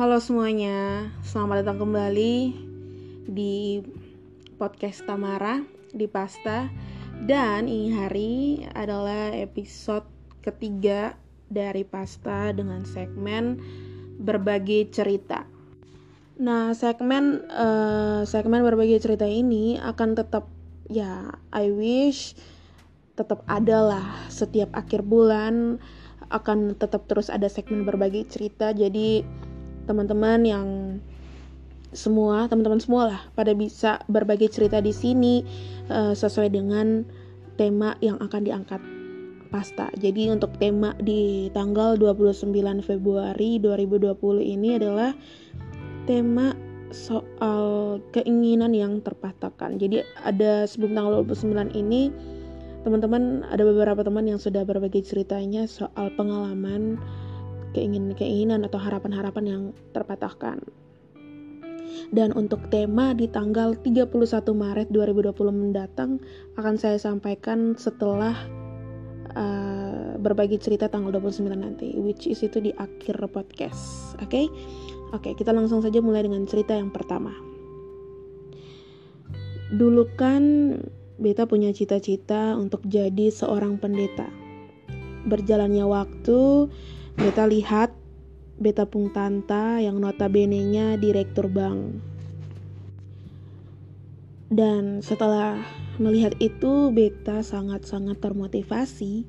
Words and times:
Halo 0.00 0.16
semuanya, 0.16 1.12
selamat 1.20 1.60
datang 1.60 1.84
kembali 1.84 2.56
di 3.28 3.84
podcast 4.56 5.04
Tamara 5.04 5.60
di 5.92 6.08
Pasta. 6.08 6.72
Dan 7.20 7.68
ini 7.68 7.92
hari 7.92 8.64
adalah 8.72 9.28
episode 9.36 10.08
ketiga 10.40 11.12
dari 11.52 11.84
Pasta 11.84 12.48
dengan 12.48 12.88
segmen 12.88 13.60
berbagi 14.16 14.88
cerita. 14.88 15.44
Nah 16.40 16.72
segmen 16.72 17.44
uh, 17.52 18.24
segmen 18.24 18.64
berbagi 18.64 19.04
cerita 19.04 19.28
ini 19.28 19.76
akan 19.76 20.16
tetap 20.16 20.48
ya 20.88 21.28
I 21.52 21.76
wish 21.76 22.40
tetap 23.20 23.44
ada 23.44 23.84
lah 23.84 24.08
setiap 24.32 24.72
akhir 24.72 25.04
bulan 25.04 25.76
akan 26.32 26.72
tetap 26.80 27.04
terus 27.04 27.28
ada 27.28 27.52
segmen 27.52 27.84
berbagi 27.84 28.24
cerita. 28.24 28.72
Jadi 28.72 29.49
teman-teman 29.88 30.40
yang 30.44 30.66
semua 31.90 32.46
teman-teman 32.46 32.78
semua 32.78 33.02
lah 33.10 33.20
pada 33.34 33.50
bisa 33.50 33.98
berbagi 34.06 34.46
cerita 34.46 34.78
di 34.78 34.94
sini 34.94 35.42
uh, 35.90 36.14
sesuai 36.14 36.54
dengan 36.54 37.02
tema 37.58 37.98
yang 37.98 38.16
akan 38.22 38.46
diangkat 38.46 38.80
pasta. 39.50 39.90
Jadi 39.98 40.30
untuk 40.30 40.54
tema 40.62 40.94
di 41.02 41.50
tanggal 41.50 41.98
29 41.98 42.54
Februari 42.86 43.58
2020 43.58 44.16
ini 44.40 44.78
adalah 44.78 45.10
tema 46.06 46.54
soal 46.94 47.98
keinginan 48.14 48.70
yang 48.74 49.02
terpatahkan. 49.02 49.78
Jadi 49.78 50.06
ada 50.22 50.64
sebelum 50.70 50.94
tanggal 50.94 51.26
29 51.26 51.74
ini 51.74 52.14
teman-teman 52.86 53.44
ada 53.50 53.60
beberapa 53.66 54.00
teman 54.00 54.24
yang 54.24 54.40
sudah 54.40 54.64
berbagi 54.64 55.04
ceritanya 55.04 55.68
soal 55.68 56.08
pengalaman 56.16 56.96
keinginan-keinginan 57.76 58.66
atau 58.66 58.78
harapan-harapan 58.78 59.44
yang 59.46 59.62
terpatahkan. 59.94 60.62
Dan 62.10 62.34
untuk 62.34 62.66
tema 62.70 63.14
di 63.14 63.30
tanggal 63.30 63.78
31 63.78 64.10
Maret 64.50 64.88
2020 64.90 65.30
mendatang 65.50 66.18
akan 66.58 66.74
saya 66.74 66.98
sampaikan 66.98 67.78
setelah 67.78 68.34
uh, 69.34 70.18
berbagi 70.18 70.58
cerita 70.58 70.90
tanggal 70.90 71.14
29 71.14 71.50
nanti, 71.54 71.94
which 71.98 72.26
is 72.26 72.42
itu 72.42 72.58
di 72.58 72.74
akhir 72.74 73.20
podcast. 73.30 74.14
Oke? 74.18 74.26
Okay? 74.26 74.46
Oke, 75.10 75.34
okay, 75.34 75.42
kita 75.42 75.50
langsung 75.50 75.82
saja 75.82 75.98
mulai 75.98 76.22
dengan 76.22 76.46
cerita 76.46 76.70
yang 76.70 76.94
pertama. 76.94 77.34
Dulu 79.74 80.06
kan 80.14 80.42
Beta 81.20 81.44
punya 81.44 81.68
cita-cita 81.74 82.56
untuk 82.56 82.80
jadi 82.88 83.28
seorang 83.28 83.76
pendeta. 83.76 84.24
Berjalannya 85.28 85.84
waktu, 85.84 86.70
Beta 87.20 87.44
lihat 87.44 87.92
Beta 88.56 88.88
Pung 88.88 89.12
Tanta 89.12 89.76
yang 89.76 90.00
notabene-nya 90.00 90.96
direktur 90.96 91.52
bank. 91.52 92.00
Dan 94.48 95.04
setelah 95.04 95.60
melihat 96.00 96.32
itu, 96.40 96.88
Beta 96.88 97.44
sangat-sangat 97.44 98.24
termotivasi 98.24 99.28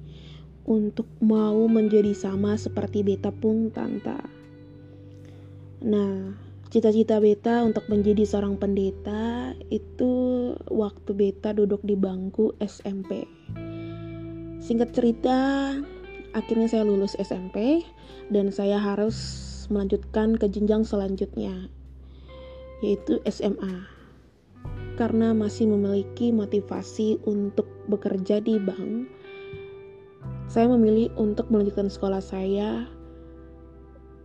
untuk 0.64 1.04
mau 1.20 1.68
menjadi 1.68 2.16
sama 2.16 2.56
seperti 2.56 3.04
Beta 3.04 3.36
Pung 3.36 3.76
Tanta. 3.76 4.24
Nah, 5.84 6.32
cita-cita 6.72 7.20
Beta 7.20 7.68
untuk 7.68 7.92
menjadi 7.92 8.24
seorang 8.24 8.56
pendeta 8.56 9.52
itu 9.68 10.12
waktu 10.72 11.12
Beta 11.12 11.52
duduk 11.52 11.84
di 11.84 12.00
bangku 12.00 12.56
SMP. 12.64 13.28
Singkat 14.64 14.90
cerita, 14.96 15.38
akhirnya 16.32 16.68
saya 16.68 16.84
lulus 16.88 17.20
SMP 17.20 17.84
dan 18.32 18.52
saya 18.52 18.80
harus 18.80 19.18
melanjutkan 19.68 20.36
ke 20.36 20.48
jenjang 20.48 20.84
selanjutnya 20.84 21.68
yaitu 22.82 23.22
SMA 23.28 23.88
karena 25.00 25.32
masih 25.32 25.70
memiliki 25.70 26.34
motivasi 26.34 27.22
untuk 27.24 27.68
bekerja 27.88 28.44
di 28.44 28.60
bank 28.60 29.08
saya 30.52 30.68
memilih 30.68 31.12
untuk 31.16 31.48
melanjutkan 31.48 31.88
sekolah 31.88 32.20
saya 32.20 32.88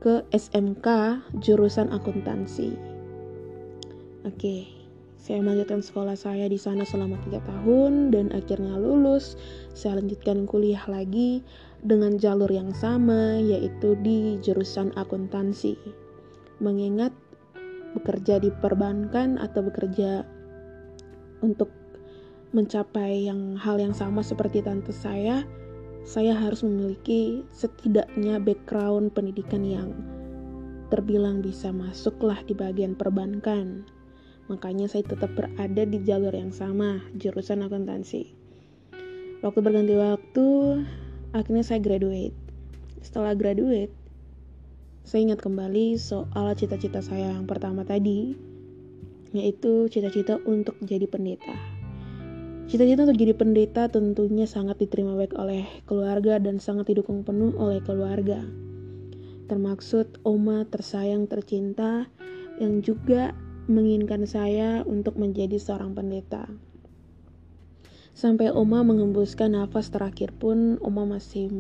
ke 0.03 0.23
SMK 0.35 1.21
jurusan 1.43 1.91
akuntansi 1.95 2.75
oke 4.27 4.77
saya 5.27 5.43
melanjutkan 5.43 5.83
sekolah 5.83 6.15
saya 6.15 6.47
di 6.47 6.55
sana 6.55 6.87
selama 6.87 7.19
tiga 7.27 7.43
tahun 7.43 8.15
dan 8.15 8.31
akhirnya 8.31 8.79
lulus. 8.79 9.35
Saya 9.75 9.99
lanjutkan 9.99 10.47
kuliah 10.47 10.87
lagi 10.87 11.43
dengan 11.87 12.19
jalur 12.19 12.51
yang 12.51 12.75
sama 12.75 13.39
yaitu 13.39 13.95
di 14.03 14.43
jurusan 14.43 14.91
akuntansi. 14.99 15.79
Mengingat 16.59 17.15
bekerja 17.95 18.43
di 18.43 18.51
perbankan 18.51 19.39
atau 19.39 19.65
bekerja 19.65 20.27
untuk 21.41 21.71
mencapai 22.51 23.31
yang 23.31 23.55
hal 23.55 23.79
yang 23.79 23.95
sama 23.95 24.21
seperti 24.21 24.61
tante 24.67 24.91
saya, 24.91 25.47
saya 26.03 26.35
harus 26.35 26.67
memiliki 26.67 27.47
setidaknya 27.55 28.43
background 28.43 29.15
pendidikan 29.15 29.63
yang 29.63 29.95
terbilang 30.91 31.43
bisa 31.43 31.71
masuklah 31.71 32.39
di 32.47 32.55
bagian 32.55 32.95
perbankan 32.95 33.87
Makanya 34.47 34.87
saya 34.87 35.03
tetap 35.03 35.35
berada 35.35 35.83
di 35.83 35.99
jalur 36.07 36.31
yang 36.31 36.55
sama, 36.55 37.03
jurusan 37.19 37.67
akuntansi. 37.67 38.31
Waktu 39.43 39.59
berganti 39.59 39.95
waktu, 39.99 40.47
akhirnya 41.37 41.65
saya 41.65 41.79
graduate. 41.85 42.35
Setelah 43.05 43.37
graduate, 43.37 43.93
saya 45.07 45.31
ingat 45.31 45.45
kembali 45.45 46.01
soal 46.01 46.57
cita-cita 46.59 46.99
saya 46.99 47.31
yang 47.31 47.47
pertama 47.47 47.87
tadi, 47.87 48.35
yaitu 49.31 49.87
cita-cita 49.93 50.41
untuk 50.49 50.75
jadi 50.83 51.07
pendeta. 51.07 51.55
Cita-cita 52.67 53.07
untuk 53.07 53.21
jadi 53.21 53.31
pendeta 53.31 53.87
tentunya 53.87 54.43
sangat 54.51 54.83
diterima 54.83 55.15
baik 55.15 55.39
oleh 55.39 55.63
keluarga 55.87 56.43
dan 56.43 56.59
sangat 56.59 56.91
didukung 56.91 57.23
penuh 57.23 57.55
oleh 57.55 57.79
keluarga. 57.87 58.43
Termaksud 59.47 60.19
oma 60.27 60.67
tersayang 60.67 61.31
tercinta 61.31 62.11
yang 62.59 62.83
juga 62.83 63.31
menginginkan 63.71 64.27
saya 64.27 64.83
untuk 64.83 65.15
menjadi 65.15 65.55
seorang 65.63 65.95
pendeta. 65.95 66.51
Sampai 68.17 68.49
Oma 68.49 68.81
mengembuskan 68.81 69.53
nafas 69.53 69.93
terakhir 69.93 70.33
pun, 70.41 70.81
Oma 70.81 71.05
masih 71.05 71.53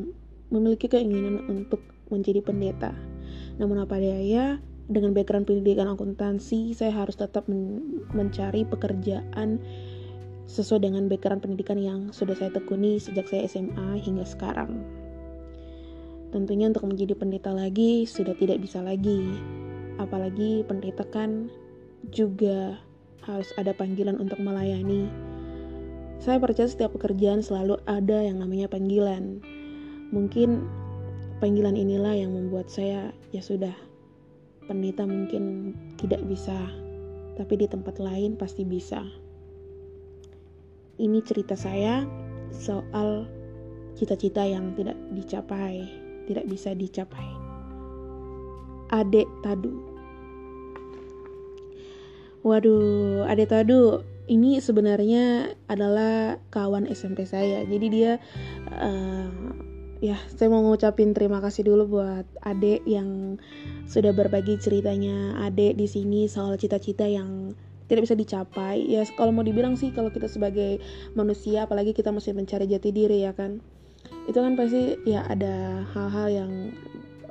memiliki 0.48 0.88
keinginan 0.88 1.44
untuk 1.52 1.84
menjadi 2.08 2.40
pendeta. 2.40 2.96
Namun 3.60 3.84
apa 3.84 4.00
daya, 4.00 4.56
dengan 4.88 5.12
background 5.12 5.44
pendidikan 5.44 5.84
akuntansi, 5.92 6.72
saya 6.72 6.96
harus 6.96 7.20
tetap 7.20 7.44
men 7.44 8.00
mencari 8.16 8.64
pekerjaan 8.64 9.60
sesuai 10.48 10.88
dengan 10.88 11.12
background 11.12 11.44
pendidikan 11.44 11.76
yang 11.76 12.00
sudah 12.08 12.32
saya 12.32 12.48
tekuni 12.48 12.96
sejak 12.96 13.28
saya 13.28 13.44
SMA 13.44 14.00
hingga 14.00 14.24
sekarang. 14.24 14.80
Tentunya 16.32 16.72
untuk 16.72 16.88
menjadi 16.88 17.20
pendeta 17.20 17.52
lagi 17.52 18.08
sudah 18.08 18.32
tidak 18.32 18.64
bisa 18.64 18.80
lagi. 18.80 19.20
Apalagi 20.00 20.64
pendeta 20.64 21.04
kan 21.04 21.52
juga 22.16 22.80
harus 23.28 23.52
ada 23.60 23.76
panggilan 23.76 24.16
untuk 24.16 24.40
melayani. 24.40 25.35
Saya 26.20 26.40
percaya 26.42 26.66
setiap 26.66 26.96
pekerjaan 26.96 27.44
selalu 27.44 27.78
ada 27.86 28.24
yang 28.24 28.40
namanya 28.40 28.66
panggilan. 28.66 29.44
Mungkin 30.10 30.64
panggilan 31.38 31.76
inilah 31.76 32.16
yang 32.16 32.32
membuat 32.32 32.72
saya 32.72 33.12
ya 33.30 33.42
sudah 33.44 33.74
pendeta 34.66 35.06
mungkin 35.06 35.74
tidak 36.00 36.24
bisa, 36.26 36.56
tapi 37.38 37.60
di 37.60 37.66
tempat 37.70 38.00
lain 38.02 38.34
pasti 38.34 38.66
bisa. 38.66 39.04
Ini 40.96 41.20
cerita 41.22 41.54
saya 41.54 42.08
soal 42.50 43.28
cita-cita 43.94 44.42
yang 44.42 44.72
tidak 44.74 44.96
dicapai, 45.12 45.84
tidak 46.24 46.48
bisa 46.48 46.72
dicapai. 46.72 47.28
Adek 48.90 49.26
Tadu 49.42 49.96
Waduh, 52.46 53.26
Ade 53.26 53.42
Tadu 53.50 54.06
ini 54.26 54.58
sebenarnya 54.58 55.54
adalah 55.70 56.42
kawan 56.50 56.90
SMP 56.90 57.26
saya. 57.26 57.62
Jadi 57.62 57.86
dia 57.90 58.18
uh, 58.70 59.30
ya 60.02 60.18
saya 60.28 60.52
mau 60.52 60.60
ngucapin 60.66 61.16
terima 61.16 61.38
kasih 61.40 61.66
dulu 61.66 61.98
buat 61.98 62.26
Ade 62.42 62.82
yang 62.84 63.40
sudah 63.86 64.12
berbagi 64.12 64.58
ceritanya 64.60 65.40
Ade 65.40 65.72
di 65.72 65.86
sini 65.86 66.26
soal 66.26 66.58
cita-cita 66.58 67.06
yang 67.06 67.54
tidak 67.86 68.10
bisa 68.10 68.18
dicapai. 68.18 68.82
Ya 68.82 69.06
kalau 69.14 69.30
mau 69.30 69.46
dibilang 69.46 69.78
sih 69.78 69.94
kalau 69.94 70.10
kita 70.10 70.26
sebagai 70.26 70.82
manusia 71.14 71.70
apalagi 71.70 71.94
kita 71.94 72.10
masih 72.10 72.34
mencari 72.34 72.66
jati 72.66 72.90
diri 72.90 73.22
ya 73.22 73.32
kan. 73.32 73.62
Itu 74.26 74.42
kan 74.42 74.58
pasti 74.58 74.98
ya 75.06 75.22
ada 75.26 75.86
hal-hal 75.94 76.28
yang 76.30 76.52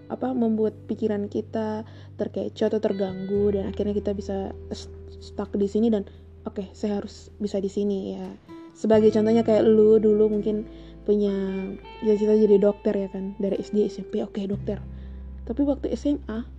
apa 0.06 0.31
membuat 0.38 0.77
pikiran 0.86 1.27
kita 1.27 1.81
terkecoh 2.15 2.69
atau 2.69 2.80
terganggu 2.80 3.51
dan 3.51 3.74
akhirnya 3.74 3.97
kita 3.97 4.13
bisa 4.13 4.53
stuck 5.18 5.50
di 5.57 5.65
sini 5.65 5.89
dan 5.89 6.06
oke 6.45 6.62
okay, 6.62 6.68
saya 6.71 7.01
harus 7.01 7.33
bisa 7.42 7.57
di 7.59 7.69
sini 7.69 8.18
ya. 8.18 8.25
Sebagai 8.75 9.12
contohnya 9.12 9.42
kayak 9.42 9.65
lu 9.65 9.97
dulu 10.00 10.30
mungkin 10.30 10.68
punya 11.06 11.31
cita-cita 12.01 12.33
jadi 12.33 12.57
dokter 12.57 12.94
ya 12.95 13.09
kan? 13.09 13.38
Dari 13.38 13.59
SD 13.62 13.86
SMP 13.89 14.21
oke 14.21 14.38
okay, 14.38 14.45
dokter. 14.50 14.80
Tapi 15.45 15.62
waktu 15.65 15.94
SMA 15.94 16.56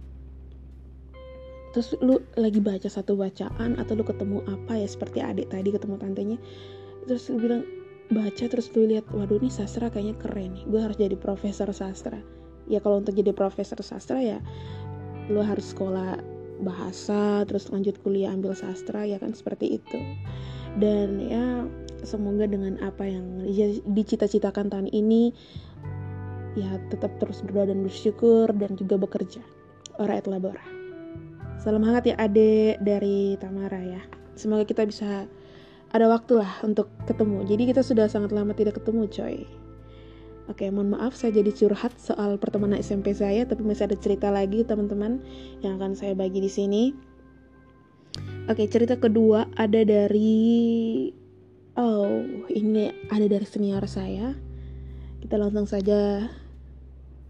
terus 1.76 1.92
lu 2.00 2.24
lagi 2.40 2.56
baca 2.56 2.88
satu 2.88 3.20
bacaan 3.20 3.76
atau 3.76 3.92
lu 3.92 4.00
ketemu 4.00 4.40
apa 4.48 4.80
ya 4.80 4.88
seperti 4.88 5.20
adik 5.20 5.52
tadi 5.52 5.68
ketemu 5.68 6.00
tantenya 6.00 6.38
terus 7.04 7.28
lu 7.28 7.36
bilang 7.36 7.68
baca 8.08 8.48
terus 8.48 8.72
lu 8.72 8.88
lihat 8.88 9.04
waduh 9.12 9.36
ini 9.36 9.52
sastra 9.52 9.92
kayaknya 9.92 10.16
keren 10.16 10.56
nih 10.56 10.64
gue 10.72 10.80
harus 10.80 10.96
jadi 10.96 11.16
profesor 11.20 11.68
sastra. 11.76 12.16
Ya 12.66 12.82
kalau 12.82 13.04
untuk 13.04 13.12
jadi 13.12 13.36
profesor 13.36 13.76
sastra 13.84 14.24
ya 14.24 14.38
lu 15.28 15.42
harus 15.42 15.74
sekolah 15.74 16.16
bahasa 16.62 17.44
terus 17.44 17.68
lanjut 17.68 17.98
kuliah 18.00 18.32
ambil 18.32 18.56
sastra 18.56 19.04
ya 19.04 19.20
kan 19.20 19.32
seperti 19.32 19.80
itu. 19.80 19.98
Dan 20.76 21.20
ya 21.20 21.64
semoga 22.04 22.44
dengan 22.44 22.76
apa 22.84 23.08
yang 23.08 23.44
dicita-citakan 23.88 24.68
tahun 24.68 24.88
ini 24.92 25.32
ya 26.56 26.80
tetap 26.92 27.16
terus 27.20 27.44
berdoa 27.44 27.68
dan 27.72 27.84
bersyukur 27.84 28.52
dan 28.56 28.76
juga 28.76 29.00
bekerja. 29.00 29.40
Ora 29.96 30.20
et 30.20 30.28
labora 30.28 30.76
salam 31.66 31.82
hangat 31.82 32.14
ya 32.14 32.16
adek 32.22 32.78
dari 32.78 33.34
Tamara 33.42 33.82
ya. 33.82 33.98
Semoga 34.38 34.62
kita 34.62 34.86
bisa 34.86 35.26
ada 35.90 36.06
waktu 36.06 36.38
lah 36.38 36.62
untuk 36.62 36.86
ketemu. 37.10 37.42
Jadi 37.42 37.62
kita 37.74 37.82
sudah 37.82 38.06
sangat 38.06 38.30
lama 38.30 38.54
tidak 38.54 38.78
ketemu 38.78 39.10
coy 39.10 39.42
Oke, 40.46 40.70
mohon 40.70 40.94
maaf 40.94 41.18
saya 41.18 41.42
jadi 41.42 41.50
curhat 41.50 41.98
soal 41.98 42.38
pertemanan 42.38 42.78
SMP 42.78 43.10
saya, 43.10 43.42
tapi 43.50 43.66
masih 43.66 43.90
ada 43.90 43.98
cerita 43.98 44.30
lagi 44.30 44.62
teman-teman 44.62 45.18
yang 45.58 45.74
akan 45.82 45.98
saya 45.98 46.14
bagi 46.14 46.38
di 46.38 46.46
sini. 46.46 46.94
Oke, 48.46 48.70
cerita 48.70 48.94
kedua 48.94 49.50
ada 49.58 49.82
dari 49.82 51.10
oh, 51.74 52.22
ini 52.46 52.94
ada 53.10 53.26
dari 53.26 53.42
senior 53.42 53.82
saya. 53.90 54.38
Kita 55.18 55.34
langsung 55.34 55.66
saja 55.66 56.30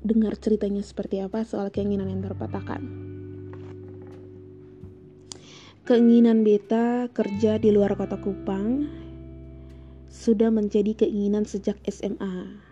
dengar 0.04 0.36
ceritanya 0.36 0.84
seperti 0.84 1.24
apa 1.24 1.40
soal 1.48 1.72
keinginan 1.72 2.12
yang 2.12 2.20
terpatahkan. 2.20 2.84
Keinginan 5.88 6.44
beta 6.44 7.08
kerja 7.16 7.56
di 7.56 7.72
luar 7.72 7.96
kota 7.96 8.20
Kupang 8.20 8.84
sudah 10.12 10.52
menjadi 10.52 11.06
keinginan 11.06 11.48
sejak 11.48 11.80
SMA 11.88 12.65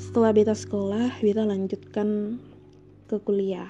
setelah 0.00 0.32
beta 0.32 0.56
sekolah 0.56 1.20
beta 1.20 1.44
lanjutkan 1.44 2.40
ke 3.04 3.20
kuliah. 3.20 3.68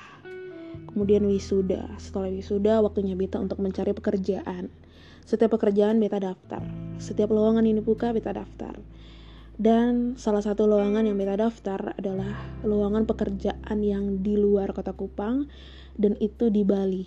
Kemudian 0.95 1.27
wisuda. 1.27 1.91
Setelah 1.99 2.31
wisuda 2.31 2.79
waktunya 2.87 3.19
beta 3.19 3.43
untuk 3.43 3.59
mencari 3.59 3.91
pekerjaan. 3.91 4.71
Setiap 5.27 5.59
pekerjaan 5.59 5.99
beta 5.99 6.23
daftar. 6.23 6.63
Setiap 7.03 7.35
lowongan 7.35 7.67
ini 7.67 7.83
buka 7.83 8.15
beta 8.15 8.31
daftar. 8.31 8.79
Dan 9.59 10.15
salah 10.17 10.41
satu 10.41 10.71
lowongan 10.71 11.11
yang 11.11 11.19
beta 11.19 11.35
daftar 11.35 11.99
adalah 11.99 12.33
lowongan 12.63 13.11
pekerjaan 13.11 13.83
yang 13.83 14.23
di 14.23 14.39
luar 14.39 14.71
kota 14.71 14.95
Kupang 14.95 15.51
dan 15.99 16.15
itu 16.23 16.47
di 16.49 16.63
Bali. 16.63 17.05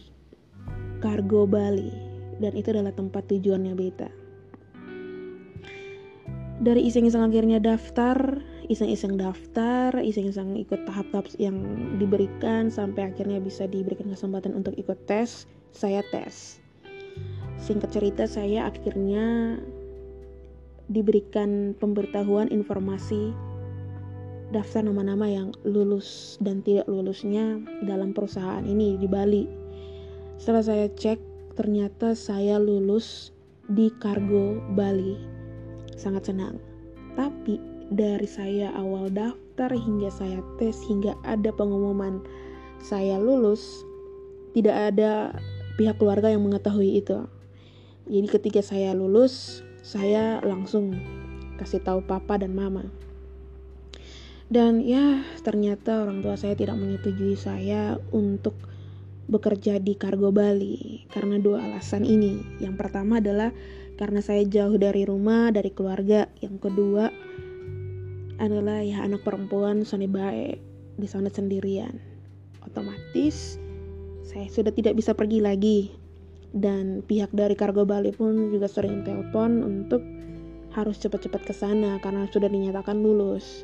Kargo 1.00 1.48
Bali. 1.48 2.12
Dan 2.44 2.60
itu 2.60 2.76
adalah 2.76 2.92
tempat 2.92 3.32
tujuannya 3.32 3.74
beta. 3.74 4.12
Dari 6.64 6.86
iseng-iseng 6.86 7.24
akhirnya 7.24 7.64
daftar 7.64 8.44
iseng-iseng 8.70 9.20
daftar, 9.20 9.96
iseng-iseng 10.00 10.56
ikut 10.60 10.86
tahap-tahap 10.88 11.28
yang 11.40 11.58
diberikan 12.00 12.72
sampai 12.72 13.12
akhirnya 13.12 13.40
bisa 13.44 13.68
diberikan 13.68 14.12
kesempatan 14.12 14.56
untuk 14.56 14.76
ikut 14.80 14.98
tes, 15.10 15.48
saya 15.76 16.04
tes. 16.12 16.60
Singkat 17.60 17.90
cerita 17.96 18.24
saya 18.28 18.68
akhirnya 18.68 19.58
diberikan 20.92 21.74
pemberitahuan 21.80 22.52
informasi 22.52 23.32
daftar 24.54 24.86
nama-nama 24.86 25.26
yang 25.26 25.50
lulus 25.66 26.38
dan 26.44 26.62
tidak 26.62 26.86
lulusnya 26.86 27.58
dalam 27.88 28.14
perusahaan 28.14 28.62
ini 28.68 29.00
di 29.02 29.08
Bali. 29.10 29.50
Setelah 30.38 30.64
saya 30.64 30.88
cek, 30.92 31.18
ternyata 31.58 32.14
saya 32.14 32.62
lulus 32.62 33.34
di 33.72 33.90
Kargo 33.98 34.62
Bali. 34.78 35.18
Sangat 35.98 36.30
senang. 36.30 36.62
Tapi 37.18 37.73
dari 37.92 38.28
saya 38.30 38.72
awal 38.78 39.12
daftar 39.12 39.74
hingga 39.74 40.14
saya 40.14 40.40
tes 40.62 40.80
hingga 40.88 41.18
ada 41.28 41.52
pengumuman 41.52 42.24
saya 42.80 43.20
lulus 43.20 43.84
tidak 44.56 44.94
ada 44.94 45.34
pihak 45.76 45.98
keluarga 45.98 46.32
yang 46.32 46.46
mengetahui 46.46 47.02
itu 47.02 47.28
jadi 48.08 48.28
ketika 48.28 48.62
saya 48.62 48.94
lulus 48.96 49.66
saya 49.84 50.40
langsung 50.46 50.96
kasih 51.60 51.84
tahu 51.84 52.06
papa 52.06 52.40
dan 52.40 52.56
mama 52.56 52.88
dan 54.54 54.86
ya 54.86 55.26
ternyata 55.42 56.06
orang 56.06 56.22
tua 56.22 56.38
saya 56.38 56.54
tidak 56.54 56.78
menyetujui 56.78 57.34
saya 57.34 57.98
untuk 58.14 58.54
bekerja 59.28 59.80
di 59.80 59.96
Kargo 59.96 60.36
Bali 60.36 61.08
karena 61.10 61.40
dua 61.40 61.64
alasan 61.64 62.04
ini. 62.04 62.44
Yang 62.60 62.76
pertama 62.76 63.24
adalah 63.24 63.56
karena 63.96 64.20
saya 64.20 64.44
jauh 64.44 64.76
dari 64.76 65.08
rumah, 65.08 65.50
dari 65.50 65.72
keluarga. 65.72 66.28
Yang 66.44 66.70
kedua, 66.70 67.10
adalah 68.44 68.84
ya 68.84 69.00
anak 69.08 69.24
perempuan 69.24 69.88
Sony 69.88 70.12
baik 70.12 70.60
di 71.00 71.08
sana 71.08 71.32
sendirian. 71.32 71.96
Otomatis 72.68 73.56
saya 74.24 74.48
sudah 74.52 74.72
tidak 74.76 75.00
bisa 75.00 75.16
pergi 75.16 75.40
lagi 75.40 75.80
dan 76.52 77.02
pihak 77.04 77.32
dari 77.32 77.56
Kargo 77.56 77.88
Bali 77.88 78.12
pun 78.12 78.52
juga 78.52 78.68
sering 78.68 79.02
telepon 79.08 79.64
untuk 79.64 80.04
harus 80.74 80.98
cepat-cepat 81.00 81.42
ke 81.48 81.54
sana 81.54 82.02
karena 82.02 82.28
sudah 82.30 82.50
dinyatakan 82.50 83.00
lulus. 83.00 83.64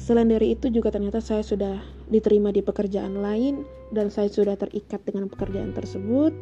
Selain 0.00 0.26
dari 0.26 0.56
itu 0.56 0.72
juga 0.72 0.88
ternyata 0.88 1.20
saya 1.20 1.44
sudah 1.44 1.76
diterima 2.08 2.50
di 2.50 2.64
pekerjaan 2.64 3.20
lain 3.20 3.68
dan 3.92 4.08
saya 4.08 4.32
sudah 4.32 4.56
terikat 4.56 5.04
dengan 5.04 5.28
pekerjaan 5.28 5.76
tersebut 5.76 6.32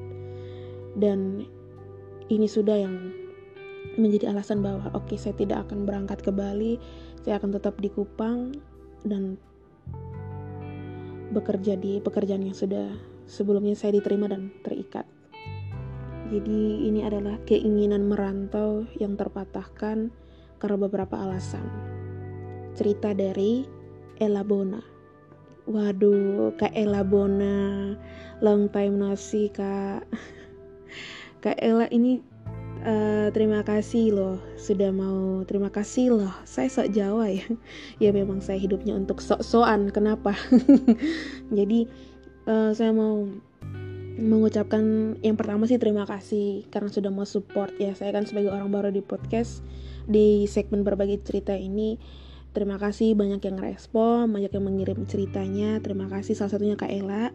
dan 0.97 1.45
ini 2.31 2.47
sudah 2.47 2.77
yang 2.79 3.13
menjadi 4.01 4.33
alasan 4.33 4.65
bahwa 4.65 4.89
oke 4.97 5.11
okay, 5.11 5.19
saya 5.21 5.35
tidak 5.37 5.69
akan 5.69 5.85
berangkat 5.85 6.23
ke 6.25 6.33
Bali 6.33 6.81
saya 7.23 7.39
akan 7.39 7.55
tetap 7.55 7.79
di 7.79 7.87
Kupang 7.87 8.51
dan 9.07 9.39
bekerja 11.31 11.79
di 11.79 12.03
pekerjaan 12.03 12.45
yang 12.45 12.55
sudah 12.55 12.93
sebelumnya 13.31 13.79
saya 13.79 13.97
diterima 13.97 14.27
dan 14.27 14.51
terikat. 14.67 15.07
Jadi 16.29 16.89
ini 16.89 17.07
adalah 17.07 17.39
keinginan 17.47 18.11
merantau 18.11 18.89
yang 18.99 19.15
terpatahkan 19.15 20.11
karena 20.59 20.77
beberapa 20.77 21.15
alasan. 21.15 21.63
Cerita 22.75 23.15
dari 23.15 23.69
Ella 24.19 24.43
Bona. 24.43 24.83
Waduh, 25.63 26.59
Kak 26.59 26.75
Ella 26.75 27.07
Bona, 27.07 27.95
long 28.43 28.67
time 28.75 28.99
no 28.99 29.15
see, 29.15 29.47
Kak. 29.47 30.03
Kak 31.45 31.61
Ella 31.63 31.87
ini 31.95 32.19
Uh, 32.83 33.31
terima 33.31 33.63
kasih 33.63 34.11
loh 34.11 34.43
sudah 34.59 34.91
mau 34.91 35.47
terima 35.47 35.71
kasih 35.71 36.19
loh. 36.19 36.35
Saya 36.43 36.67
sok 36.67 36.91
Jawa 36.91 37.31
ya. 37.31 37.47
Ya 38.03 38.11
memang 38.11 38.43
saya 38.43 38.59
hidupnya 38.59 38.99
untuk 38.99 39.23
sok-sokan 39.23 39.95
kenapa? 39.95 40.35
Jadi 41.59 41.87
uh, 42.51 42.75
saya 42.75 42.91
mau 42.91 43.31
mengucapkan 44.19 45.15
yang 45.23 45.39
pertama 45.39 45.71
sih 45.71 45.79
terima 45.79 46.05
kasih 46.11 46.67
karena 46.75 46.91
sudah 46.91 47.15
mau 47.15 47.23
support 47.23 47.71
ya. 47.79 47.95
Saya 47.95 48.19
kan 48.19 48.27
sebagai 48.27 48.51
orang 48.51 48.75
baru 48.75 48.91
di 48.91 48.99
podcast 48.99 49.63
di 50.11 50.51
segmen 50.51 50.83
berbagi 50.83 51.23
cerita 51.23 51.55
ini 51.55 52.03
terima 52.51 52.83
kasih 52.83 53.15
banyak 53.15 53.41
yang 53.47 53.63
respon 53.63 54.27
banyak 54.35 54.51
yang 54.51 54.67
mengirim 54.67 55.07
ceritanya. 55.07 55.79
Terima 55.79 56.11
kasih 56.11 56.35
salah 56.35 56.59
satunya 56.59 56.75
Kak 56.75 56.91
Ella. 56.91 57.31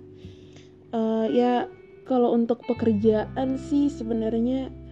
Uh, 0.91 1.31
ya 1.31 1.71
kalau 2.03 2.35
untuk 2.35 2.67
pekerjaan 2.67 3.55
sih 3.55 3.87
sebenarnya 3.87 4.86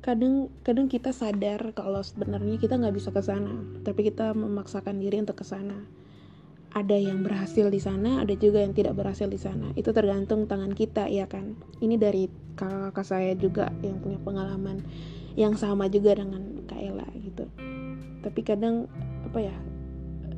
kadang 0.00 0.48
kadang 0.64 0.88
kita 0.88 1.12
sadar 1.12 1.76
kalau 1.76 2.00
sebenarnya 2.00 2.56
kita 2.56 2.80
nggak 2.80 2.96
bisa 2.96 3.12
ke 3.12 3.20
sana 3.20 3.52
tapi 3.84 4.08
kita 4.08 4.32
memaksakan 4.32 4.96
diri 4.96 5.20
untuk 5.20 5.40
ke 5.40 5.46
sana. 5.46 5.76
Ada 6.70 6.94
yang 6.94 7.26
berhasil 7.26 7.66
di 7.66 7.82
sana 7.82 8.22
ada 8.22 8.30
juga 8.38 8.62
yang 8.62 8.72
tidak 8.72 8.94
berhasil 8.94 9.26
di 9.26 9.36
sana. 9.36 9.74
Itu 9.74 9.90
tergantung 9.90 10.46
tangan 10.46 10.72
kita 10.72 11.10
ya 11.10 11.26
kan? 11.26 11.58
Ini 11.82 11.98
dari 11.98 12.30
kakak 12.54 13.04
saya 13.04 13.34
juga 13.34 13.74
yang 13.82 13.98
punya 13.98 14.22
pengalaman 14.22 14.80
yang 15.34 15.54
sama 15.58 15.90
juga 15.90 16.14
dengan 16.16 16.62
Kak 16.66 16.78
Ella 16.78 17.06
gitu. 17.20 17.50
Tapi 18.22 18.40
kadang 18.46 18.86
apa 19.26 19.38
ya 19.42 19.56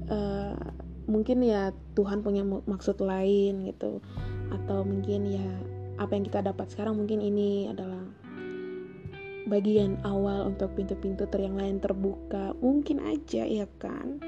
uh, 0.09 0.57
mungkin 1.04 1.45
ya 1.45 1.76
Tuhan 1.92 2.25
punya 2.25 2.42
maksud 2.45 2.99
lain 3.04 3.69
gitu. 3.69 4.00
Atau 4.49 4.88
mungkin 4.88 5.28
ya 5.28 5.49
apa 6.00 6.16
yang 6.16 6.25
kita 6.25 6.40
dapat 6.40 6.73
sekarang 6.73 6.97
mungkin 6.97 7.21
ini 7.21 7.69
adalah 7.69 8.22
bagian 9.47 9.99
awal 10.07 10.55
untuk 10.55 10.75
pintu-pintu 10.79 11.27
ter 11.27 11.43
yang 11.43 11.59
lain 11.59 11.83
terbuka. 11.83 12.55
Mungkin 12.63 13.03
aja 13.03 13.43
ya 13.43 13.67
kan? 13.81 14.23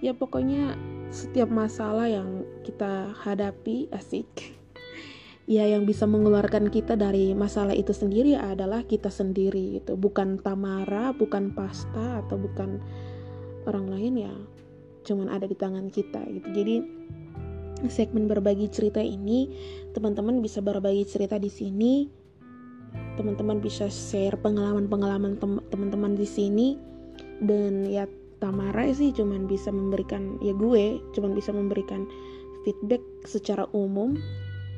Ya 0.00 0.14
pokoknya 0.14 0.78
setiap 1.10 1.50
masalah 1.50 2.06
yang 2.06 2.46
kita 2.62 3.10
hadapi 3.20 3.90
asik 3.90 4.26
ya 5.50 5.66
yang 5.66 5.82
bisa 5.82 6.06
mengeluarkan 6.06 6.70
kita 6.70 6.94
dari 6.94 7.34
masalah 7.34 7.74
itu 7.74 7.90
sendiri 7.90 8.38
adalah 8.38 8.86
kita 8.86 9.10
sendiri 9.10 9.82
itu 9.82 9.98
bukan 9.98 10.38
Tamara 10.38 11.10
bukan 11.10 11.50
Pasta 11.50 12.22
atau 12.22 12.38
bukan 12.38 12.78
orang 13.66 13.86
lain 13.90 14.14
ya. 14.24 14.34
Cuman 15.04 15.32
ada 15.32 15.48
di 15.48 15.56
tangan 15.58 15.90
kita 15.90 16.22
gitu. 16.30 16.48
Jadi 16.54 16.76
segmen 17.88 18.28
berbagi 18.28 18.68
cerita 18.68 19.00
ini 19.00 19.48
teman-teman 19.96 20.44
bisa 20.44 20.60
berbagi 20.60 21.08
cerita 21.08 21.40
di 21.40 21.48
sini 21.48 22.19
teman-teman 23.18 23.60
bisa 23.60 23.86
share 23.88 24.36
pengalaman-pengalaman 24.40 25.36
teman-teman 25.70 26.12
di 26.16 26.26
sini. 26.26 26.68
Dan 27.40 27.88
ya 27.88 28.04
Tamara 28.40 28.88
sih 28.92 29.12
cuman 29.12 29.44
bisa 29.44 29.68
memberikan 29.68 30.40
ya 30.40 30.56
gue 30.56 30.96
cuman 31.12 31.36
bisa 31.36 31.52
memberikan 31.52 32.08
feedback 32.64 33.04
secara 33.28 33.68
umum 33.76 34.16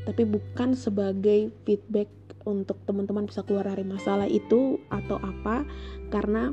tapi 0.03 0.27
bukan 0.27 0.75
sebagai 0.75 1.55
feedback 1.63 2.11
untuk 2.43 2.75
teman-teman 2.91 3.31
bisa 3.31 3.47
keluar 3.47 3.71
dari 3.71 3.87
masalah 3.87 4.27
itu 4.27 4.83
atau 4.91 5.19
apa. 5.23 5.63
Karena 6.11 6.51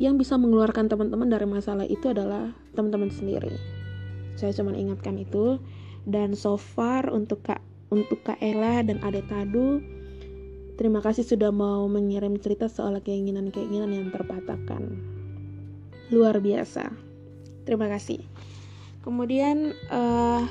yang 0.00 0.16
bisa 0.16 0.40
mengeluarkan 0.40 0.88
teman-teman 0.88 1.28
dari 1.28 1.44
masalah 1.44 1.84
itu 1.84 2.08
adalah 2.08 2.56
teman-teman 2.72 3.12
sendiri. 3.12 3.52
Saya 4.40 4.56
cuma 4.56 4.72
ingatkan 4.72 5.20
itu. 5.20 5.60
Dan 6.08 6.32
so 6.32 6.56
far 6.56 7.12
untuk 7.12 7.44
kak 7.44 7.60
untuk 7.92 8.24
kak 8.24 8.40
Ella 8.40 8.80
dan 8.80 8.96
Ade 9.04 9.20
Tadu 9.28 9.84
terima 10.78 11.02
kasih 11.02 11.26
sudah 11.26 11.50
mau 11.50 11.84
mengirim 11.90 12.38
cerita 12.38 12.70
soal 12.70 12.96
keinginan-keinginan 13.02 13.90
yang 13.90 14.08
terpatahkan 14.14 14.96
luar 16.08 16.40
biasa. 16.40 16.88
Terima 17.68 17.90
kasih. 17.90 18.24
Kemudian 19.04 19.76
uh, 19.92 20.46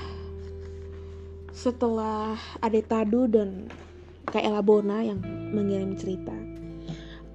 setelah 1.55 2.37
Ade 2.61 2.85
Tadu 2.85 3.25
dan 3.25 3.71
Kak 4.29 4.43
Ella 4.43 4.61
Bona 4.61 5.01
yang 5.01 5.23
mengirim 5.55 5.97
cerita, 5.97 6.35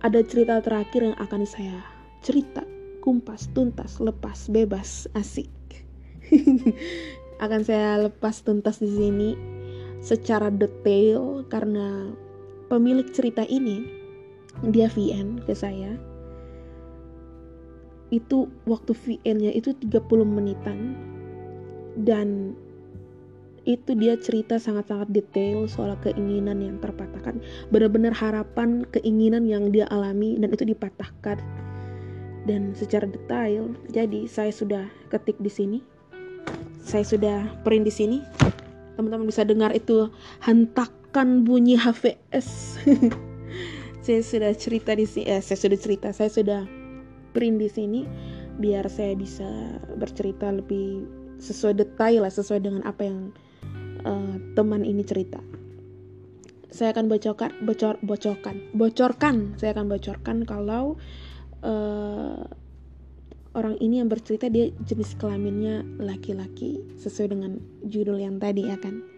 ada 0.05 0.23
cerita 0.23 0.63
terakhir 0.63 1.11
yang 1.11 1.17
akan 1.19 1.43
saya 1.43 1.83
cerita 2.23 2.63
kumpas 3.03 3.51
tuntas 3.51 3.99
lepas 3.99 4.47
bebas 4.47 5.11
asik 5.19 5.51
akan 7.45 7.61
saya 7.67 7.99
lepas 8.07 8.47
tuntas 8.47 8.79
di 8.79 8.87
sini 8.87 9.31
secara 9.99 10.55
detail 10.55 11.43
karena 11.51 12.15
pemilik 12.73 13.05
cerita 13.13 13.45
ini 13.45 13.85
dia 14.73 14.89
VN 14.89 15.45
ke 15.45 15.53
saya 15.53 15.93
itu 18.09 18.49
waktu 18.65 18.97
VN-nya 18.97 19.53
itu 19.53 19.77
30 19.77 20.01
menitan 20.25 20.97
dan 22.01 22.57
itu 23.69 23.93
dia 23.95 24.17
cerita 24.17 24.57
sangat-sangat 24.57 25.13
detail 25.13 25.69
soal 25.71 25.95
keinginan 26.03 26.59
yang 26.59 26.77
terpatahkan. 26.83 27.39
Benar-benar 27.71 28.11
harapan 28.11 28.83
keinginan 28.91 29.47
yang 29.47 29.71
dia 29.71 29.87
alami 29.87 30.35
dan 30.35 30.51
itu 30.51 30.67
dipatahkan. 30.67 31.39
Dan 32.43 32.75
secara 32.75 33.07
detail 33.07 33.71
jadi 33.95 34.27
saya 34.27 34.51
sudah 34.51 34.91
ketik 35.15 35.39
di 35.39 35.47
sini. 35.47 35.79
Saya 36.83 37.07
sudah 37.07 37.47
print 37.63 37.87
di 37.87 37.95
sini. 37.95 38.19
Teman-teman 38.99 39.31
bisa 39.31 39.47
dengar 39.47 39.71
itu 39.79 40.11
hentakan 41.13 41.45
bunyi 41.45 41.77
HVS 41.77 42.81
saya 44.09 44.25
sudah 44.25 44.57
cerita 44.57 44.97
di 44.97 45.05
sini 45.05 45.29
eh, 45.29 45.45
saya 45.45 45.61
sudah 45.61 45.77
cerita 45.77 46.09
saya 46.09 46.33
sudah 46.33 46.65
print 47.37 47.61
di 47.61 47.69
sini 47.69 48.01
biar 48.57 48.89
saya 48.89 49.13
bisa 49.13 49.45
bercerita 50.01 50.49
lebih 50.49 51.05
sesuai 51.37 51.85
detail 51.85 52.25
lah 52.25 52.33
sesuai 52.33 52.65
dengan 52.65 52.81
apa 52.89 53.05
yang 53.05 53.29
uh, 54.09 54.41
teman 54.57 54.89
ini 54.89 55.05
cerita. 55.05 55.37
Saya 56.73 56.97
akan 56.97 57.13
bocorkan 57.13 57.61
bocor 57.61 58.01
bocorkan 58.01 58.73
bocorkan 58.73 59.53
saya 59.61 59.77
akan 59.77 59.93
bocorkan 59.93 60.49
kalau 60.49 60.97
uh, 61.61 62.41
orang 63.53 63.77
ini 63.85 64.01
yang 64.01 64.09
bercerita 64.09 64.49
dia 64.49 64.73
jenis 64.89 65.13
kelaminnya 65.21 65.85
laki-laki 66.01 66.81
sesuai 66.97 67.37
dengan 67.37 67.61
judul 67.85 68.17
yang 68.17 68.41
tadi 68.41 68.73
ya 68.73 68.81
kan 68.81 69.12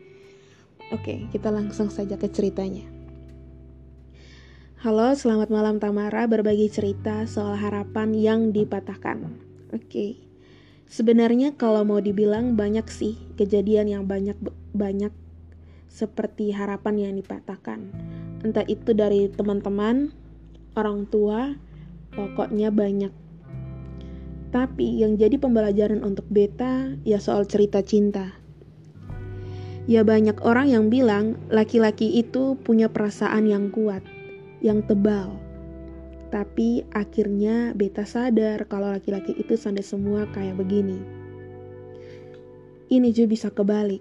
oke 0.94 1.34
kita 1.34 1.50
langsung 1.50 1.90
saja 1.90 2.14
ke 2.14 2.30
ceritanya 2.30 2.94
Halo, 4.84 5.16
selamat 5.16 5.48
malam 5.48 5.80
Tamara, 5.80 6.28
berbagi 6.28 6.68
cerita 6.68 7.24
soal 7.24 7.56
harapan 7.56 8.12
yang 8.12 8.52
dipatahkan. 8.52 9.32
Oke. 9.72 10.20
Sebenarnya 10.84 11.56
kalau 11.56 11.88
mau 11.88 12.04
dibilang 12.04 12.52
banyak 12.52 12.84
sih 12.92 13.16
kejadian 13.40 13.88
yang 13.88 14.04
banyak 14.04 14.36
banyak 14.76 15.08
seperti 15.88 16.52
harapan 16.52 17.00
yang 17.00 17.12
dipatahkan. 17.16 17.80
Entah 18.44 18.68
itu 18.68 18.92
dari 18.92 19.32
teman-teman, 19.32 20.12
orang 20.76 21.08
tua, 21.08 21.56
pokoknya 22.12 22.68
banyak. 22.68 23.14
Tapi 24.52 25.00
yang 25.00 25.16
jadi 25.16 25.40
pembelajaran 25.40 26.04
untuk 26.04 26.28
beta 26.28 26.92
ya 27.08 27.16
soal 27.16 27.48
cerita 27.48 27.80
cinta. 27.80 28.43
Ya 29.84 30.00
banyak 30.00 30.40
orang 30.40 30.72
yang 30.72 30.88
bilang 30.88 31.36
laki-laki 31.52 32.08
itu 32.16 32.56
punya 32.64 32.88
perasaan 32.88 33.44
yang 33.44 33.68
kuat 33.68 34.00
yang 34.64 34.80
tebal. 34.80 35.36
Tapi 36.32 36.88
akhirnya 36.96 37.76
beta 37.76 38.08
sadar 38.08 38.64
kalau 38.64 38.96
laki-laki 38.96 39.36
itu 39.36 39.60
sampai 39.60 39.84
semua 39.84 40.24
kayak 40.32 40.56
begini. 40.56 40.98
Ini 42.88 43.12
juga 43.12 43.28
bisa 43.36 43.48
kebalik. 43.52 44.00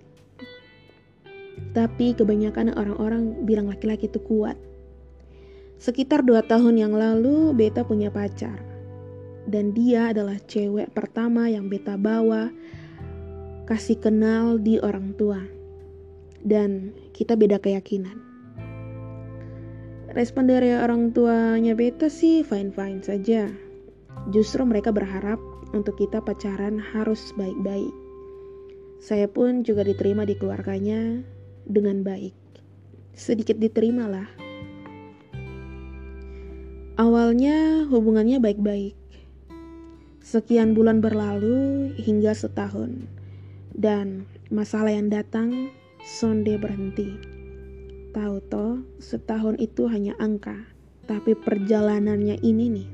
Tapi 1.75 2.15
kebanyakan 2.15 2.79
orang-orang 2.79 3.43
bilang 3.43 3.67
laki-laki 3.67 4.07
itu 4.07 4.23
kuat. 4.23 4.55
Sekitar 5.83 6.23
dua 6.23 6.47
tahun 6.47 6.79
yang 6.79 6.95
lalu, 6.95 7.51
beta 7.51 7.83
punya 7.83 8.07
pacar. 8.07 8.55
Dan 9.43 9.75
dia 9.75 10.15
adalah 10.15 10.39
cewek 10.39 10.95
pertama 10.95 11.51
yang 11.51 11.67
beta 11.67 11.99
bawa 11.99 12.47
kasih 13.67 13.99
kenal 13.99 14.55
di 14.55 14.79
orang 14.79 15.11
tua. 15.19 15.62
Dan 16.43 16.91
kita 17.15 17.39
beda 17.39 17.57
keyakinan 17.63 18.33
Respon 20.13 20.45
dari 20.45 20.69
orang 20.77 21.09
tuanya 21.09 21.73
Beta 21.73 22.05
sih 22.05 22.45
fine-fine 22.45 23.01
saja. 23.01 23.49
Justru 24.29 24.61
mereka 24.61 24.93
berharap 24.93 25.41
untuk 25.73 25.97
kita 25.97 26.21
pacaran 26.21 26.77
harus 26.77 27.33
baik-baik. 27.33 27.89
Saya 29.01 29.25
pun 29.25 29.65
juga 29.65 29.81
diterima 29.81 30.21
di 30.21 30.37
keluarganya 30.37 31.17
dengan 31.65 32.05
baik. 32.05 32.37
Sedikit 33.17 33.57
diterima 33.57 34.05
lah. 34.05 34.29
Awalnya 37.01 37.89
hubungannya 37.89 38.37
baik-baik. 38.37 38.93
Sekian 40.21 40.77
bulan 40.77 41.01
berlalu 41.01 41.89
hingga 41.97 42.37
setahun. 42.37 43.09
Dan 43.73 44.29
masalah 44.53 44.93
yang 44.93 45.09
datang 45.09 45.73
sonde 46.03 46.59
berhenti. 46.59 47.15
Tahu 48.11 48.35
toh, 48.51 48.83
setahun 48.99 49.55
itu 49.57 49.87
hanya 49.87 50.13
angka, 50.19 50.53
tapi 51.07 51.33
perjalanannya 51.33 52.37
ini 52.43 52.65
nih. 52.69 52.89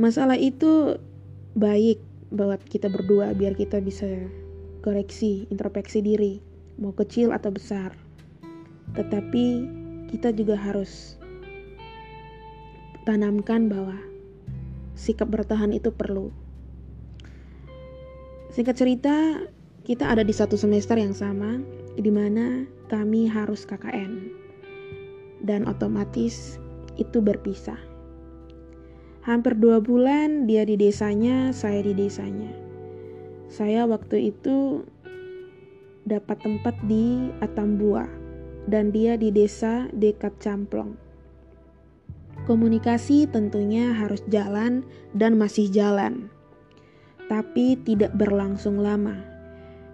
Masalah 0.00 0.40
itu 0.40 0.96
baik 1.54 2.00
buat 2.32 2.60
kita 2.64 2.88
berdua 2.88 3.36
biar 3.36 3.52
kita 3.52 3.84
bisa 3.84 4.08
koreksi, 4.80 5.44
introspeksi 5.52 6.00
diri, 6.00 6.40
mau 6.80 6.96
kecil 6.96 7.36
atau 7.36 7.52
besar. 7.52 7.92
Tetapi 8.96 9.44
kita 10.08 10.32
juga 10.32 10.56
harus 10.56 11.20
tanamkan 13.04 13.68
bahwa 13.68 13.96
sikap 14.96 15.28
bertahan 15.28 15.76
itu 15.76 15.92
perlu. 15.92 16.32
Singkat 18.48 18.74
cerita, 18.74 19.44
kita 19.88 20.04
ada 20.04 20.20
di 20.20 20.36
satu 20.36 20.52
semester 20.52 21.00
yang 21.00 21.16
sama, 21.16 21.64
di 21.96 22.12
mana 22.12 22.68
kami 22.92 23.24
harus 23.24 23.64
KKN. 23.64 24.28
Dan 25.40 25.64
otomatis 25.64 26.60
itu 27.00 27.24
berpisah. 27.24 27.80
Hampir 29.24 29.56
dua 29.56 29.80
bulan 29.80 30.44
dia 30.44 30.68
di 30.68 30.76
desanya, 30.76 31.56
saya 31.56 31.80
di 31.80 31.96
desanya. 31.96 32.52
Saya 33.48 33.88
waktu 33.88 34.28
itu 34.28 34.84
dapat 36.04 36.36
tempat 36.44 36.76
di 36.84 37.32
Atambua 37.40 38.04
dan 38.68 38.92
dia 38.92 39.16
di 39.16 39.32
desa 39.32 39.88
dekat 39.96 40.36
Camplong. 40.36 41.00
Komunikasi 42.44 43.24
tentunya 43.24 43.96
harus 43.96 44.20
jalan 44.28 44.84
dan 45.16 45.40
masih 45.40 45.72
jalan, 45.72 46.28
tapi 47.32 47.80
tidak 47.88 48.12
berlangsung 48.20 48.84
lama. 48.84 49.37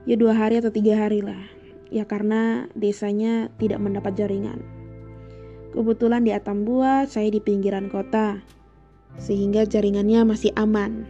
Ya 0.04 0.20
dua 0.20 0.36
hari 0.36 0.60
atau 0.60 0.68
tiga 0.68 1.00
hari 1.00 1.24
lah 1.24 1.54
ya 1.94 2.02
karena 2.10 2.66
desanya 2.74 3.54
tidak 3.62 3.78
mendapat 3.78 4.18
jaringan. 4.18 4.58
Kebetulan 5.70 6.26
di 6.26 6.34
Atambua 6.34 7.06
saya 7.06 7.30
di 7.30 7.38
pinggiran 7.38 7.86
kota, 7.86 8.42
sehingga 9.18 9.62
jaringannya 9.62 10.26
masih 10.26 10.50
aman. 10.58 11.06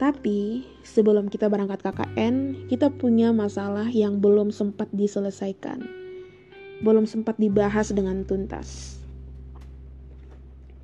Tapi 0.00 0.66
sebelum 0.82 1.28
kita 1.28 1.46
berangkat 1.46 1.84
KKN, 1.84 2.66
kita 2.66 2.90
punya 2.90 3.30
masalah 3.30 3.86
yang 3.92 4.18
belum 4.18 4.50
sempat 4.50 4.90
diselesaikan. 4.90 5.84
Belum 6.82 7.06
sempat 7.06 7.38
dibahas 7.38 7.94
dengan 7.94 8.26
tuntas. 8.26 8.98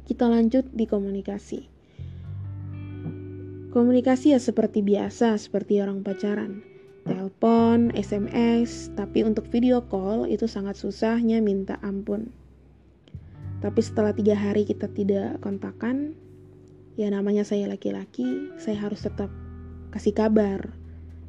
Kita 0.06 0.30
lanjut 0.30 0.70
di 0.70 0.86
komunikasi. 0.86 1.77
Komunikasi 3.68 4.32
ya 4.32 4.40
seperti 4.40 4.80
biasa, 4.80 5.36
seperti 5.36 5.84
orang 5.84 6.00
pacaran 6.00 6.64
telepon, 7.08 7.88
SMS, 7.96 8.92
tapi 8.92 9.24
untuk 9.24 9.48
video 9.48 9.80
call 9.88 10.28
itu 10.28 10.44
sangat 10.44 10.76
susahnya 10.76 11.40
minta 11.40 11.80
ampun. 11.80 12.28
Tapi 13.64 13.80
setelah 13.80 14.12
tiga 14.12 14.36
hari 14.36 14.68
kita 14.68 14.86
tidak 14.92 15.40
kontakan, 15.40 16.14
ya 17.00 17.08
namanya 17.08 17.42
saya 17.42 17.66
laki-laki, 17.66 18.52
saya 18.60 18.76
harus 18.78 19.02
tetap 19.02 19.32
kasih 19.90 20.14
kabar. 20.14 20.68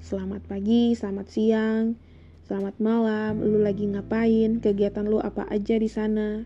Selamat 0.04 0.44
pagi, 0.46 0.94
selamat 0.94 1.28
siang, 1.32 1.96
selamat 2.46 2.76
malam, 2.84 3.40
lu 3.42 3.64
lagi 3.64 3.88
ngapain, 3.88 4.60
kegiatan 4.64 5.08
lu 5.08 5.18
apa 5.24 5.48
aja 5.48 5.80
di 5.80 5.90
sana. 5.90 6.44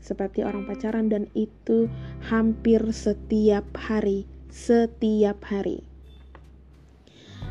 Seperti 0.00 0.46
orang 0.46 0.68
pacaran 0.68 1.10
dan 1.10 1.26
itu 1.34 1.90
hampir 2.30 2.80
setiap 2.94 3.66
hari, 3.74 4.28
setiap 4.56 5.36
hari. 5.52 5.84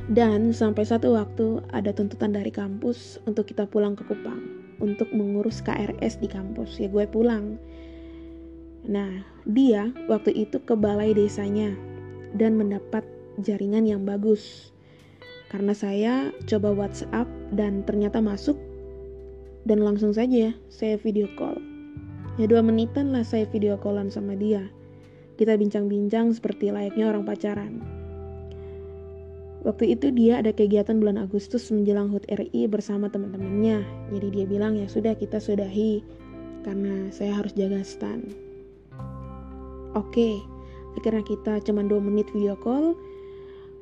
Dan 0.09 0.57
sampai 0.57 0.89
satu 0.89 1.13
waktu 1.13 1.61
ada 1.69 1.93
tuntutan 1.93 2.33
dari 2.33 2.49
kampus 2.49 3.21
untuk 3.29 3.45
kita 3.45 3.69
pulang 3.69 3.93
ke 3.93 4.01
Kupang 4.09 4.41
untuk 4.81 5.13
mengurus 5.13 5.61
KRS 5.61 6.17
di 6.17 6.25
kampus. 6.25 6.81
Ya 6.81 6.89
gue 6.89 7.05
pulang. 7.05 7.61
Nah, 8.89 9.21
dia 9.45 9.93
waktu 10.09 10.33
itu 10.33 10.57
ke 10.65 10.73
balai 10.73 11.13
desanya 11.13 11.77
dan 12.33 12.57
mendapat 12.57 13.05
jaringan 13.37 13.85
yang 13.85 14.01
bagus 14.01 14.73
karena 15.53 15.77
saya 15.77 16.13
coba 16.49 16.73
WhatsApp 16.73 17.29
dan 17.53 17.85
ternyata 17.85 18.17
masuk 18.17 18.57
dan 19.69 19.81
langsung 19.81 20.13
saja 20.13 20.53
saya 20.73 20.97
video 20.97 21.29
call. 21.37 21.61
Ya 22.41 22.49
dua 22.49 22.65
menitan 22.65 23.13
lah 23.13 23.21
saya 23.21 23.45
video 23.45 23.77
callan 23.77 24.09
sama 24.09 24.33
dia. 24.33 24.65
Kita 25.35 25.59
bincang-bincang 25.59 26.31
seperti 26.31 26.71
layaknya 26.71 27.11
orang 27.11 27.27
pacaran. 27.27 27.83
Waktu 29.65 29.97
itu 29.97 30.13
dia 30.13 30.39
ada 30.39 30.53
kegiatan 30.53 31.01
bulan 31.01 31.17
Agustus 31.17 31.67
menjelang 31.73 32.13
HUT 32.13 32.23
RI 32.29 32.69
bersama 32.69 33.09
teman-temannya. 33.09 33.81
Jadi 34.13 34.27
dia 34.31 34.45
bilang 34.45 34.77
ya 34.77 34.85
sudah 34.85 35.17
kita 35.17 35.41
sudahi 35.41 36.05
karena 36.63 37.09
saya 37.09 37.35
harus 37.35 37.51
jaga 37.57 37.81
stand. 37.81 38.31
Oke, 39.97 40.39
akhirnya 40.95 41.23
kita 41.25 41.59
cuma 41.65 41.81
dua 41.81 42.03
menit 42.03 42.29
video 42.29 42.53
call 42.55 42.93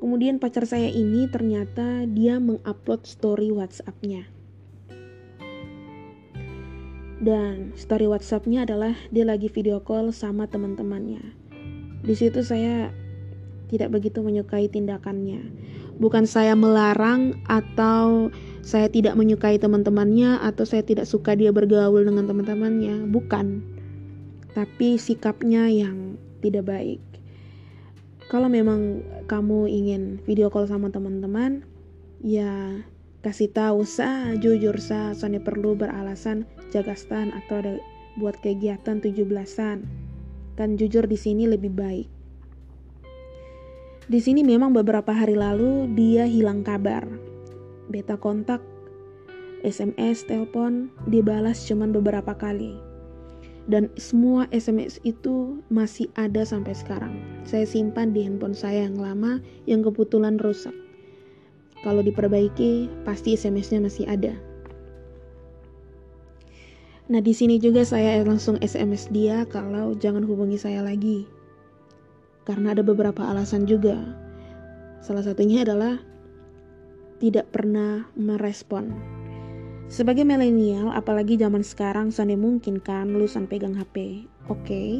Kemudian 0.04 0.36
pacar 0.36 0.68
saya 0.68 0.92
ini 0.92 1.24
ternyata 1.32 2.04
dia 2.04 2.36
mengupload 2.36 3.08
story 3.08 3.48
WhatsApp-nya. 3.48 4.28
Dan 7.24 7.72
story 7.72 8.04
WhatsApp-nya 8.04 8.68
adalah 8.68 8.92
dia 9.08 9.24
lagi 9.24 9.48
video 9.48 9.80
call 9.80 10.12
sama 10.12 10.44
teman-temannya. 10.44 11.43
Di 12.04 12.14
situ 12.14 12.44
saya 12.44 12.92
tidak 13.72 13.96
begitu 13.96 14.20
menyukai 14.20 14.68
tindakannya. 14.68 15.40
Bukan 15.96 16.28
saya 16.28 16.52
melarang 16.52 17.40
atau 17.48 18.28
saya 18.60 18.92
tidak 18.92 19.16
menyukai 19.16 19.56
teman-temannya 19.56 20.44
atau 20.44 20.68
saya 20.68 20.84
tidak 20.84 21.08
suka 21.08 21.32
dia 21.32 21.50
bergaul 21.50 22.04
dengan 22.04 22.28
teman-temannya, 22.28 23.08
bukan. 23.08 23.64
Tapi 24.52 25.00
sikapnya 25.00 25.66
yang 25.72 26.20
tidak 26.44 26.68
baik 26.68 27.00
kalau 28.28 28.48
memang 28.48 29.04
kamu 29.28 29.68
ingin 29.68 30.02
video 30.24 30.48
call 30.48 30.68
sama 30.68 30.88
teman-teman 30.88 31.64
ya 32.24 32.82
kasih 33.20 33.52
tahu 33.52 33.84
sa 33.86 34.32
jujur 34.36 34.76
sa 34.80 35.12
soalnya 35.16 35.44
perlu 35.44 35.76
beralasan 35.76 36.48
jaga 36.72 36.96
stand 36.96 37.32
atau 37.32 37.60
ada 37.62 37.72
buat 38.16 38.36
kegiatan 38.40 39.00
17-an 39.00 40.03
kan 40.54 40.78
jujur 40.78 41.06
di 41.06 41.18
sini 41.18 41.46
lebih 41.46 41.74
baik 41.74 42.08
di 44.04 44.20
sini 44.20 44.44
memang 44.44 44.74
beberapa 44.74 45.10
hari 45.10 45.34
lalu 45.34 45.88
dia 45.94 46.28
hilang 46.28 46.62
kabar 46.62 47.06
beta 47.88 48.16
kontak 48.16 48.60
SMS, 49.64 50.28
telepon 50.28 50.92
dibalas 51.08 51.64
cuman 51.64 51.88
beberapa 51.88 52.36
kali 52.36 52.76
dan 53.64 53.88
semua 53.96 54.44
SMS 54.52 55.00
itu 55.08 55.56
masih 55.72 56.12
ada 56.20 56.44
sampai 56.44 56.76
sekarang. 56.76 57.16
Saya 57.48 57.64
simpan 57.64 58.12
di 58.12 58.24
handphone 58.24 58.52
saya 58.52 58.84
yang 58.84 59.00
lama 59.00 59.40
yang 59.64 59.80
kebetulan 59.80 60.36
rusak. 60.36 60.76
Kalau 61.80 62.00
diperbaiki, 62.00 62.88
pasti 63.04 63.36
SMS-nya 63.36 63.80
masih 63.80 64.04
ada. 64.08 64.36
Nah, 67.04 67.20
di 67.20 67.36
sini 67.36 67.60
juga 67.60 67.84
saya 67.84 68.24
langsung 68.24 68.56
SMS 68.64 69.12
dia 69.12 69.44
kalau 69.48 69.92
jangan 69.96 70.24
hubungi 70.24 70.56
saya 70.56 70.80
lagi. 70.80 71.28
Karena 72.48 72.72
ada 72.72 72.80
beberapa 72.80 73.24
alasan 73.24 73.68
juga. 73.68 73.96
Salah 75.04 75.24
satunya 75.24 75.64
adalah 75.64 76.00
tidak 77.20 77.52
pernah 77.52 78.08
merespon 78.16 79.14
sebagai 79.84 80.24
milenial, 80.24 80.88
apalagi 80.96 81.36
zaman 81.36 81.60
sekarang, 81.60 82.08
sana 82.08 82.32
mungkin 82.40 82.80
kan 82.80 83.12
lu 83.12 83.28
san 83.28 83.44
pegang 83.44 83.76
HP. 83.76 84.24
Oke, 84.48 84.64
okay, 84.64 84.90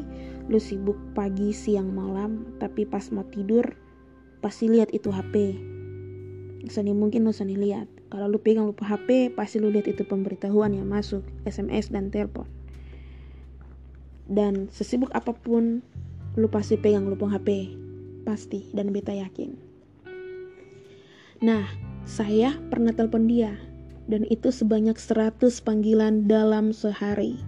lu 0.49 0.61
sibuk 0.61 0.97
pagi, 1.17 1.57
siang, 1.57 1.89
malam, 1.89 2.45
tapi 2.61 2.85
pas 2.85 3.09
mau 3.09 3.25
tidur, 3.33 3.65
pasti 4.45 4.69
lihat 4.69 4.93
itu 4.93 5.09
HP. 5.09 5.57
Sana 6.69 6.93
mungkin 6.93 7.25
lu 7.25 7.33
sana 7.33 7.57
lihat. 7.57 7.89
Kalau 8.15 8.31
lu 8.31 8.39
pegang 8.39 8.71
lupa 8.71 8.87
HP, 8.87 9.35
pasti 9.35 9.59
lu 9.59 9.75
lihat 9.75 9.91
itu 9.91 10.07
pemberitahuan 10.07 10.71
yang 10.71 10.87
masuk, 10.87 11.27
SMS 11.43 11.91
dan 11.91 12.15
telepon. 12.15 12.47
Dan 14.31 14.71
sesibuk 14.71 15.11
apa 15.19 15.35
pun, 15.35 15.83
lu 16.39 16.47
pasti 16.47 16.79
pegang 16.79 17.11
lupa 17.11 17.27
HP. 17.27 17.75
Pasti, 18.23 18.71
dan 18.71 18.95
beta 18.95 19.11
yakin. 19.11 19.59
Nah, 21.43 21.67
saya 22.07 22.55
pernah 22.71 22.95
telepon 22.95 23.27
dia 23.27 23.59
dan 24.07 24.23
itu 24.31 24.55
sebanyak 24.55 24.95
100 24.95 25.43
panggilan 25.65 26.31
dalam 26.31 26.71
sehari. 26.71 27.43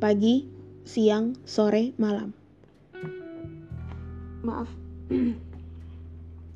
Pagi, 0.00 0.48
siang, 0.88 1.36
sore, 1.44 1.92
malam. 2.00 2.32
Maaf. 4.40 4.72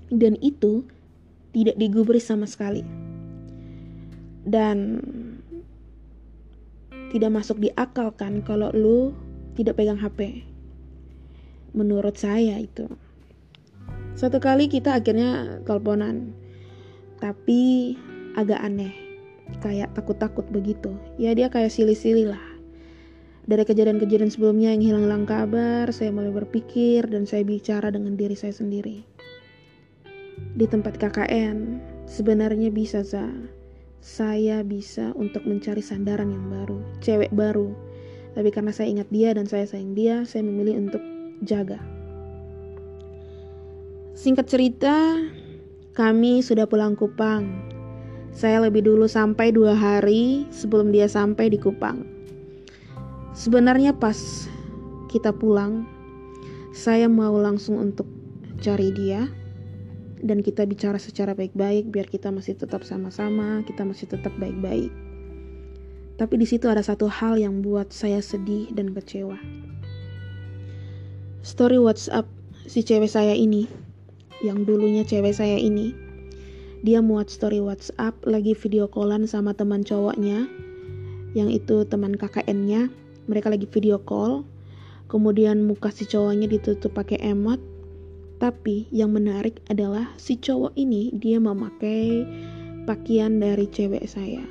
Dan 0.09 0.40
itu 0.40 0.88
tidak 1.53 1.77
digubris 1.77 2.27
sama 2.27 2.49
sekali. 2.49 2.83
Dan 4.43 4.99
tidak 7.15 7.31
masuk 7.31 7.61
di 7.62 7.71
akal 7.79 8.11
kan 8.17 8.43
kalau 8.43 8.73
lu 8.75 9.12
tidak 9.55 9.79
pegang 9.79 10.01
HP. 10.01 10.43
Menurut 11.77 12.19
saya 12.19 12.59
itu. 12.59 12.88
Satu 14.12 14.41
kali 14.43 14.69
kita 14.69 14.99
akhirnya 14.99 15.62
teleponan. 15.65 16.35
Tapi 17.21 17.95
agak 18.35 18.61
aneh 18.61 18.93
kayak 19.61 19.93
takut-takut 19.93 20.49
begitu 20.49 20.97
ya 21.21 21.37
dia 21.37 21.53
kayak 21.53 21.69
silih-silih 21.69 22.33
lah 22.33 22.45
dari 23.43 23.67
kejadian-kejadian 23.67 24.31
sebelumnya 24.31 24.71
yang 24.71 24.87
hilang-hilang 24.87 25.27
kabar, 25.27 25.91
saya 25.91 26.15
mulai 26.15 26.31
berpikir 26.31 27.11
dan 27.11 27.27
saya 27.27 27.43
bicara 27.43 27.91
dengan 27.91 28.15
diri 28.15 28.38
saya 28.38 28.55
sendiri. 28.55 29.03
Di 30.59 30.66
tempat 30.68 30.98
KKN, 30.98 31.81
sebenarnya 32.05 32.68
bisa 32.68 33.00
za, 33.07 33.31
saya 34.02 34.61
bisa 34.66 35.14
untuk 35.14 35.46
mencari 35.46 35.81
sandaran 35.81 36.31
yang 36.31 36.46
baru, 36.50 36.78
cewek 37.00 37.33
baru. 37.33 37.72
Tapi 38.33 38.48
karena 38.48 38.72
saya 38.74 38.88
ingat 38.90 39.09
dia 39.12 39.37
dan 39.37 39.44
saya 39.46 39.64
sayang 39.68 39.92
dia, 39.92 40.26
saya 40.26 40.42
memilih 40.44 40.88
untuk 40.88 41.02
jaga. 41.44 41.78
Singkat 44.12 44.46
cerita, 44.48 45.18
kami 45.96 46.40
sudah 46.44 46.68
pulang 46.68 46.96
Kupang 46.96 47.72
saya 48.33 48.64
lebih 48.64 48.88
dulu 48.88 49.05
sampai 49.05 49.52
dua 49.52 49.76
hari 49.76 50.48
sebelum 50.48 50.88
dia 50.88 51.05
sampai 51.05 51.52
di 51.52 51.61
Kupang. 51.61 52.00
Sebenarnya 53.37 53.92
pas 53.92 54.48
kita 55.12 55.37
pulang, 55.37 55.85
saya 56.72 57.12
mau 57.12 57.37
langsung 57.37 57.76
untuk 57.76 58.09
cari 58.64 58.88
dia 58.96 59.28
dan 60.22 60.40
kita 60.40 60.62
bicara 60.64 60.96
secara 60.96 61.35
baik-baik 61.35 61.90
biar 61.90 62.06
kita 62.06 62.30
masih 62.30 62.54
tetap 62.54 62.87
sama-sama, 62.87 63.66
kita 63.66 63.82
masih 63.82 64.06
tetap 64.06 64.30
baik-baik. 64.38 64.88
Tapi 66.16 66.35
di 66.38 66.46
situ 66.46 66.70
ada 66.70 66.80
satu 66.80 67.11
hal 67.11 67.37
yang 67.37 67.61
buat 67.61 67.90
saya 67.90 68.22
sedih 68.22 68.70
dan 68.72 68.94
kecewa. 68.94 69.37
Story 71.42 71.82
WhatsApp 71.82 72.30
si 72.70 72.87
cewek 72.87 73.11
saya 73.11 73.35
ini, 73.35 73.66
yang 74.46 74.62
dulunya 74.62 75.02
cewek 75.02 75.35
saya 75.35 75.58
ini, 75.58 75.90
dia 76.82 76.98
muat 76.98 77.30
story 77.30 77.62
WhatsApp 77.62 78.18
lagi 78.26 78.58
video 78.58 78.90
callan 78.90 79.22
sama 79.30 79.54
teman 79.54 79.87
cowoknya 79.87 80.50
yang 81.30 81.46
itu 81.46 81.87
teman 81.87 82.18
KKN-nya 82.18 82.90
mereka 83.30 83.54
lagi 83.54 83.70
video 83.70 84.02
call 84.02 84.42
kemudian 85.06 85.62
muka 85.62 85.94
si 85.94 86.11
cowoknya 86.11 86.50
ditutup 86.50 86.90
pakai 86.90 87.22
emot 87.22 87.62
tapi 88.42 88.90
yang 88.90 89.14
menarik 89.14 89.62
adalah 89.70 90.11
si 90.18 90.35
cowok 90.35 90.74
ini 90.74 91.14
dia 91.14 91.38
memakai 91.38 92.26
pakaian 92.90 93.38
dari 93.38 93.70
cewek 93.70 94.02
saya. 94.11 94.42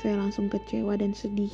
Saya 0.00 0.16
langsung 0.24 0.48
kecewa 0.48 0.96
dan 0.96 1.12
sedih. 1.12 1.52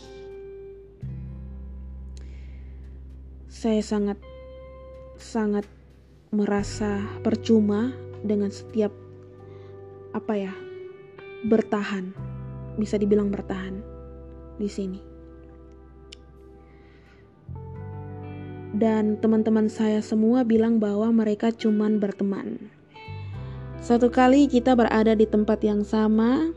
Saya 3.51 3.83
sangat 3.83 4.14
sangat 5.18 5.66
merasa 6.31 7.03
percuma 7.27 7.90
dengan 8.23 8.55
setiap 8.55 8.95
apa 10.14 10.38
ya 10.38 10.55
bertahan. 11.51 12.14
Bisa 12.79 12.95
dibilang 12.95 13.35
bertahan 13.35 13.83
di 14.62 14.71
sini 14.71 15.12
dan 18.77 19.21
teman-teman 19.21 19.69
saya 19.69 20.01
semua 20.01 20.45
bilang 20.45 20.81
bahwa 20.81 21.13
mereka 21.13 21.53
cuman 21.53 22.01
berteman 22.01 22.73
satu 23.83 24.09
kali 24.09 24.47
kita 24.47 24.79
berada 24.79 25.19
di 25.19 25.27
tempat 25.27 25.59
yang 25.67 25.83
sama 25.83 26.55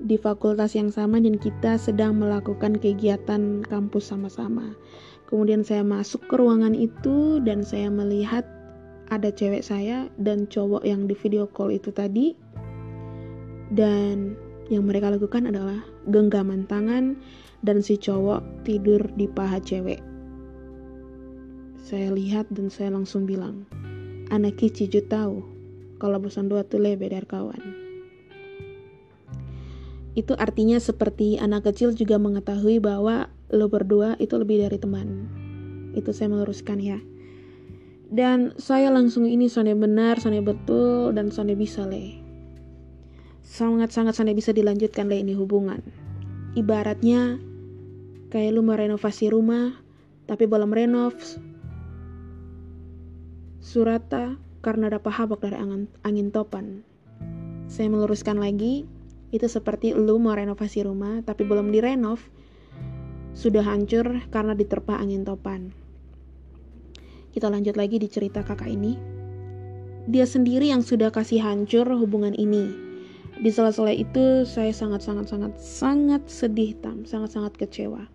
di 0.00 0.16
fakultas 0.16 0.72
yang 0.72 0.88
sama 0.88 1.20
dan 1.20 1.36
kita 1.36 1.76
sedang 1.76 2.16
melakukan 2.16 2.80
kegiatan 2.80 3.60
kampus 3.68 4.08
sama-sama. 4.08 4.72
Kemudian 5.28 5.62
saya 5.62 5.84
masuk 5.84 6.24
ke 6.26 6.34
ruangan 6.40 6.72
itu 6.72 7.38
dan 7.44 7.60
saya 7.62 7.92
melihat 7.92 8.42
ada 9.12 9.28
cewek 9.28 9.60
saya 9.60 10.08
dan 10.16 10.48
cowok 10.48 10.82
yang 10.86 11.04
di 11.04 11.14
video 11.14 11.44
call 11.46 11.70
itu 11.70 11.92
tadi. 11.92 12.34
Dan 13.70 14.34
yang 14.72 14.88
mereka 14.88 15.12
lakukan 15.12 15.46
adalah 15.46 15.78
genggaman 16.10 16.66
tangan 16.66 17.14
dan 17.62 17.84
si 17.84 17.94
cowok 17.94 18.66
tidur 18.66 19.04
di 19.14 19.30
paha 19.30 19.62
cewek. 19.62 20.09
Saya 21.80 22.12
lihat 22.14 22.46
dan 22.52 22.68
saya 22.68 22.94
langsung 22.94 23.26
bilang, 23.26 23.66
anak 24.30 24.60
kiciju 24.60 25.04
tahu 25.10 25.42
kalau 25.98 26.20
bosan 26.22 26.46
dua 26.46 26.62
tuh 26.64 26.80
lebih 26.80 27.10
dari 27.10 27.26
kawan 27.26 27.80
itu 30.18 30.34
artinya 30.34 30.78
seperti 30.82 31.38
anak 31.38 31.70
kecil 31.70 31.94
juga 31.94 32.18
mengetahui 32.18 32.82
bahwa 32.82 33.30
lo 33.54 33.66
berdua 33.70 34.18
itu 34.18 34.34
lebih 34.34 34.66
dari 34.66 34.78
teman. 34.78 35.30
Itu 35.94 36.10
saya 36.10 36.34
meluruskan 36.34 36.78
ya. 36.82 36.98
Dan 38.10 38.58
saya 38.58 38.90
langsung 38.90 39.22
ini 39.22 39.46
sonde 39.46 39.70
benar, 39.78 40.18
sonde 40.18 40.42
betul, 40.42 41.14
dan 41.14 41.30
sonde 41.30 41.54
bisa 41.54 41.86
le. 41.86 42.18
Sangat-sangat 43.46 44.18
sonde 44.18 44.34
bisa 44.34 44.50
dilanjutkan 44.50 45.06
le 45.06 45.22
ini 45.22 45.38
hubungan. 45.38 45.78
Ibaratnya 46.58 47.38
kayak 48.34 48.50
lu 48.50 48.66
mau 48.66 48.74
renovasi 48.74 49.30
rumah, 49.30 49.78
tapi 50.26 50.50
belum 50.50 50.74
renov. 50.74 51.14
Surata 53.60 54.40
karena 54.64 54.88
ada 54.88 54.96
pahabak 54.96 55.44
dari 55.44 55.60
angin, 55.60 55.84
angin 56.00 56.32
topan. 56.32 56.80
Saya 57.68 57.92
meluruskan 57.92 58.40
lagi, 58.40 58.88
itu 59.30 59.46
seperti 59.46 59.92
lu 59.92 60.16
mau 60.16 60.32
renovasi 60.32 60.82
rumah 60.82 61.20
tapi 61.22 61.44
belum 61.44 61.68
direnov, 61.68 62.24
sudah 63.36 63.62
hancur 63.62 64.24
karena 64.32 64.56
diterpa 64.56 64.96
angin 64.96 65.28
topan. 65.28 65.76
Kita 67.30 67.46
lanjut 67.46 67.76
lagi 67.78 68.00
di 68.00 68.08
cerita 68.10 68.42
kakak 68.42 68.72
ini. 68.72 68.98
Dia 70.10 70.24
sendiri 70.24 70.72
yang 70.72 70.80
sudah 70.82 71.12
kasih 71.12 71.44
hancur 71.44 71.86
hubungan 71.94 72.34
ini. 72.34 72.72
Di 73.38 73.52
sela-sela 73.52 73.94
itu 73.94 74.42
saya 74.48 74.74
sangat-sangat-sangat 74.74 75.60
sangat 75.60 76.22
sedih 76.26 76.74
tam, 76.80 77.06
sangat-sangat 77.06 77.54
kecewa. 77.60 78.08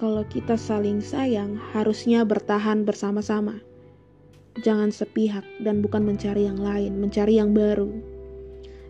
Kalau 0.00 0.24
kita 0.26 0.56
saling 0.56 0.98
sayang, 0.98 1.60
harusnya 1.76 2.26
bertahan 2.26 2.82
bersama-sama. 2.82 3.67
Jangan 4.56 4.88
sepihak 4.88 5.44
dan 5.60 5.84
bukan 5.84 6.08
mencari 6.08 6.48
yang 6.48 6.56
lain, 6.56 6.96
mencari 6.96 7.36
yang 7.36 7.52
baru. 7.52 7.92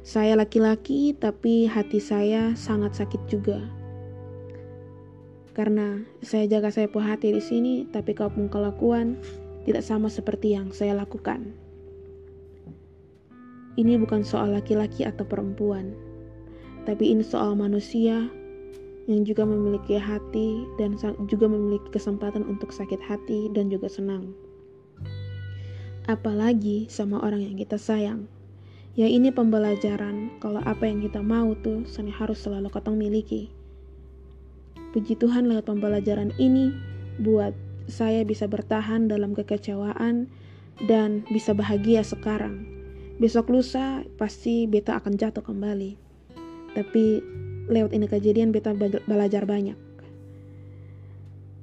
Saya 0.07 0.39
laki-laki, 0.39 1.13
tapi 1.19 1.67
hati 1.67 1.99
saya 1.99 2.55
sangat 2.55 2.95
sakit 2.95 3.23
juga. 3.27 3.59
Karena 5.59 5.99
saya 6.23 6.47
jaga 6.47 6.71
saya 6.71 6.87
hati 6.87 7.35
di 7.35 7.43
sini, 7.43 7.75
tapi 7.91 8.15
kau 8.15 8.31
pun 8.31 8.47
kelakuan 8.47 9.19
tidak 9.67 9.85
sama 9.85 10.09
seperti 10.09 10.55
yang 10.55 10.73
saya 10.73 10.97
lakukan. 10.97 11.53
Ini 13.77 14.01
bukan 14.01 14.25
soal 14.25 14.57
laki-laki 14.57 15.05
atau 15.05 15.29
perempuan, 15.29 15.93
tapi 16.89 17.13
ini 17.13 17.21
soal 17.21 17.53
manusia 17.53 18.27
yang 19.09 19.23
juga 19.29 19.45
memiliki 19.45 20.01
hati 20.01 20.65
dan 20.81 20.97
juga 21.29 21.47
memiliki 21.47 21.93
kesempatan 21.93 22.49
untuk 22.49 22.73
sakit 22.73 22.99
hati 23.05 23.53
dan 23.53 23.69
juga 23.69 23.93
senang. 23.93 24.33
Apalagi 26.09 26.89
sama 26.89 27.21
orang 27.21 27.45
yang 27.45 27.61
kita 27.61 27.77
sayang. 27.77 28.33
Ya 28.97 29.05
ini 29.05 29.29
pembelajaran 29.29 30.41
kalau 30.41 30.65
apa 30.65 30.89
yang 30.89 31.05
kita 31.05 31.21
mau 31.21 31.53
tuh 31.53 31.85
harus 32.17 32.41
selalu 32.41 32.73
kotong 32.73 32.97
miliki. 32.97 33.53
Puji 34.97 35.21
Tuhan 35.21 35.53
lewat 35.53 35.69
pembelajaran 35.69 36.33
ini 36.41 36.73
buat 37.21 37.53
saya 37.93 38.25
bisa 38.25 38.49
bertahan 38.49 39.05
dalam 39.05 39.37
kekecewaan 39.37 40.33
dan 40.89 41.29
bisa 41.29 41.53
bahagia 41.53 42.01
sekarang. 42.01 42.65
Besok 43.21 43.53
lusa 43.53 44.01
pasti 44.17 44.65
beta 44.65 44.97
akan 44.97 45.13
jatuh 45.21 45.45
kembali. 45.45 45.93
Tapi 46.73 47.05
lewat 47.69 47.93
ini 47.93 48.09
kejadian 48.09 48.49
beta 48.49 48.73
belajar 49.05 49.45
banyak. 49.45 49.77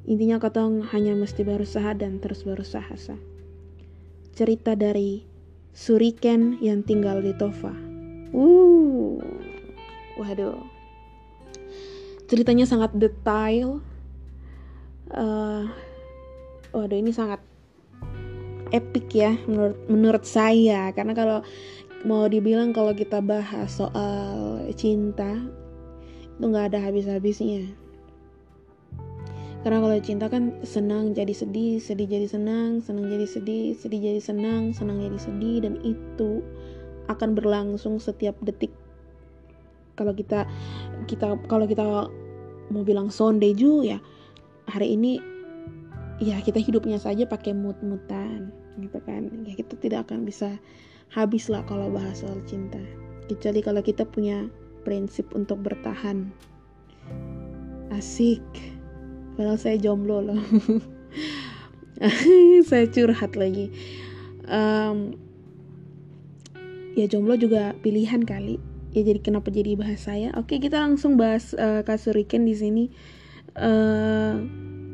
Intinya 0.05 0.37
kotong 0.37 0.85
hanya 0.93 1.17
mesti 1.17 1.41
berusaha 1.41 1.97
dan 1.97 2.21
terus 2.21 2.45
berusaha. 2.45 2.93
Cerita 4.35 4.75
dari 4.75 5.23
Suriken 5.71 6.59
yang 6.59 6.83
tinggal 6.83 7.23
di 7.23 7.31
Tova. 7.39 7.71
Uh, 8.35 9.15
waduh. 10.19 10.59
Ceritanya 12.27 12.67
sangat 12.67 12.91
detail. 12.99 13.79
Uh, 15.07 15.71
waduh 16.75 16.99
ini 16.99 17.15
sangat 17.15 17.39
epic 18.75 19.07
ya 19.15 19.39
menurut 19.47 19.77
menurut 19.87 20.23
saya 20.27 20.91
karena 20.91 21.15
kalau 21.15 21.39
mau 22.03 22.27
dibilang 22.27 22.75
kalau 22.75 22.91
kita 22.91 23.23
bahas 23.23 23.71
soal 23.71 24.59
cinta 24.75 25.39
itu 26.35 26.43
nggak 26.43 26.75
ada 26.75 26.79
habis-habisnya 26.83 27.71
karena 29.65 29.81
kalau 29.81 29.97
cinta 29.97 30.29
kan 30.29 30.53
senang 30.61 31.17
jadi 31.17 31.33
sedih, 31.33 31.81
sedih 31.81 32.05
jadi 32.05 32.29
senang, 32.29 32.85
senang 32.85 33.09
jadi 33.09 33.25
sedih, 33.25 33.73
sedih 33.73 33.97
jadi 33.97 34.21
senang, 34.21 34.77
senang 34.77 35.01
jadi 35.01 35.17
sedih 35.17 35.65
dan 35.65 35.81
itu 35.81 36.45
akan 37.09 37.33
berlangsung 37.33 37.97
setiap 37.97 38.37
detik. 38.45 38.69
Kalau 39.97 40.13
kita 40.13 40.45
kita 41.09 41.41
kalau 41.49 41.65
kita 41.65 41.81
mau 42.69 42.85
bilang 42.85 43.09
sondeju 43.09 43.89
ya 43.89 43.97
hari 44.69 44.93
ini 44.93 45.17
ya 46.21 46.37
kita 46.45 46.61
hidupnya 46.61 47.01
saja 47.01 47.25
pakai 47.25 47.57
mood-mutan 47.57 48.53
gitu 48.77 49.01
kan. 49.01 49.33
Ya 49.49 49.57
kita 49.57 49.81
tidak 49.81 50.05
akan 50.05 50.29
bisa 50.29 50.61
habis 51.09 51.49
lah 51.49 51.65
kalau 51.65 51.89
bahas 51.89 52.21
soal 52.21 52.37
cinta. 52.45 52.77
Kecuali 53.25 53.65
kalau 53.65 53.81
kita 53.81 54.05
punya 54.05 54.45
prinsip 54.85 55.25
untuk 55.33 55.57
bertahan. 55.65 56.29
Asik 57.89 58.45
padahal 59.35 59.59
saya 59.59 59.77
jomblo 59.77 60.23
loh. 60.23 60.41
Saya 62.69 62.91
curhat 62.91 63.39
lagi. 63.39 63.71
Um, 64.51 65.15
ya 66.99 67.07
jomblo 67.07 67.39
juga 67.39 67.71
pilihan 67.79 68.23
kali. 68.23 68.59
Ya 68.95 69.03
jadi 69.03 69.19
kenapa 69.19 69.51
jadi 69.51 69.75
bahas 69.75 70.07
saya? 70.07 70.31
Oke 70.39 70.59
kita 70.59 70.79
langsung 70.79 71.19
bahas 71.19 71.51
uh, 71.55 71.83
kasuriken 71.83 72.47
di 72.47 72.55
sini. 72.55 72.85
Uh, 73.55 74.43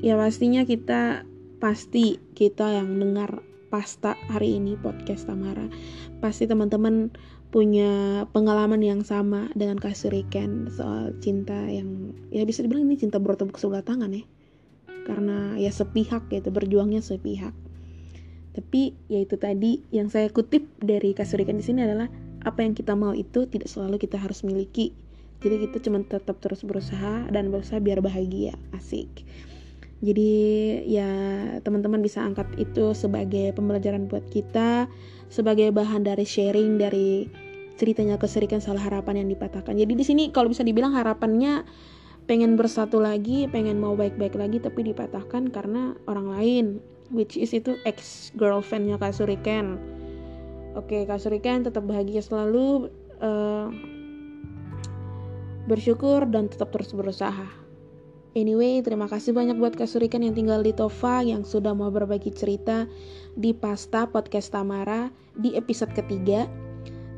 ya 0.01 0.17
pastinya 0.17 0.65
kita 0.65 1.25
pasti 1.61 2.17
kita 2.33 2.81
yang 2.81 2.97
dengar 2.97 3.45
pasta 3.69 4.17
hari 4.29 4.57
ini 4.57 4.73
podcast 4.77 5.29
Tamara. 5.29 5.69
Pasti 6.17 6.49
teman-teman 6.49 7.13
punya 7.51 8.23
pengalaman 8.31 8.79
yang 8.79 9.03
sama 9.03 9.51
dengan 9.51 9.75
Kasuriken 9.75 10.71
soal 10.71 11.11
cinta 11.19 11.67
yang 11.67 12.15
ya 12.31 12.47
bisa 12.47 12.63
dibilang 12.63 12.87
ini 12.87 12.95
cinta 12.95 13.19
bertepuk 13.19 13.59
sebelah 13.59 13.83
tangan 13.83 14.15
ya. 14.15 14.23
Karena 15.03 15.59
ya 15.59 15.69
sepihak 15.69 16.31
gitu 16.31 16.47
berjuangnya 16.47 17.03
sepihak. 17.03 17.51
Tapi 18.55 18.95
ya 19.11 19.19
itu 19.19 19.35
tadi 19.35 19.83
yang 19.91 20.07
saya 20.07 20.31
kutip 20.31 20.63
dari 20.79 21.11
Kasuriken 21.11 21.59
di 21.59 21.65
sini 21.67 21.83
adalah 21.83 22.07
apa 22.41 22.63
yang 22.63 22.71
kita 22.71 22.95
mau 22.95 23.11
itu 23.11 23.43
tidak 23.51 23.67
selalu 23.67 23.99
kita 23.99 24.15
harus 24.15 24.47
miliki. 24.47 24.95
Jadi 25.43 25.67
kita 25.67 25.77
cuma 25.83 25.99
tetap 26.07 26.39
terus 26.39 26.63
berusaha 26.63 27.27
dan 27.27 27.51
berusaha 27.51 27.81
biar 27.83 27.99
bahagia 27.99 28.55
asik 28.77 29.27
jadi 30.01 30.33
ya 30.89 31.11
teman-teman 31.61 32.01
bisa 32.01 32.25
angkat 32.25 32.49
itu 32.57 32.97
sebagai 32.97 33.53
pembelajaran 33.53 34.09
buat 34.09 34.25
kita 34.33 34.89
sebagai 35.29 35.69
bahan 35.69 36.01
dari 36.01 36.25
sharing 36.25 36.81
dari 36.81 37.29
ceritanya 37.77 38.17
keserikan 38.17 38.61
salah 38.61 38.81
harapan 38.81 39.25
yang 39.25 39.29
dipatahkan. 39.29 39.73
Jadi 39.73 39.93
di 39.93 40.05
sini 40.05 40.23
kalau 40.33 40.49
bisa 40.49 40.65
dibilang 40.65 40.93
harapannya 40.93 41.65
pengen 42.25 42.53
bersatu 42.57 43.01
lagi, 43.01 43.49
pengen 43.49 43.81
mau 43.81 43.97
baik-baik 43.97 44.37
lagi 44.37 44.61
tapi 44.61 44.85
dipatahkan 44.89 45.49
karena 45.49 45.97
orang 46.05 46.27
lain, 46.33 46.65
which 47.09 47.37
is 47.37 47.53
itu 47.53 47.77
ex 47.85 48.29
girlfriendnya 48.37 49.01
Kak 49.01 49.17
Suriken. 49.17 49.81
Oke, 50.77 51.05
Kak 51.09 51.21
Suriken 51.21 51.65
tetap 51.65 51.85
bahagia 51.89 52.21
selalu, 52.21 52.89
uh, 53.21 53.67
bersyukur 55.65 56.25
dan 56.29 56.49
tetap 56.49 56.69
terus 56.69 56.93
berusaha. 56.93 57.49
Anyway, 58.31 58.79
terima 58.79 59.11
kasih 59.11 59.35
banyak 59.35 59.59
buat 59.59 59.75
Kak 59.75 59.91
Surikan 59.91 60.23
yang 60.23 60.31
tinggal 60.31 60.63
di 60.63 60.71
Tova 60.71 61.19
yang 61.19 61.43
sudah 61.43 61.75
mau 61.75 61.91
berbagi 61.91 62.31
cerita 62.31 62.87
di 63.35 63.51
Pasta 63.51 64.07
Podcast 64.07 64.55
Tamara 64.55 65.11
di 65.35 65.51
episode 65.59 65.91
ketiga. 65.91 66.47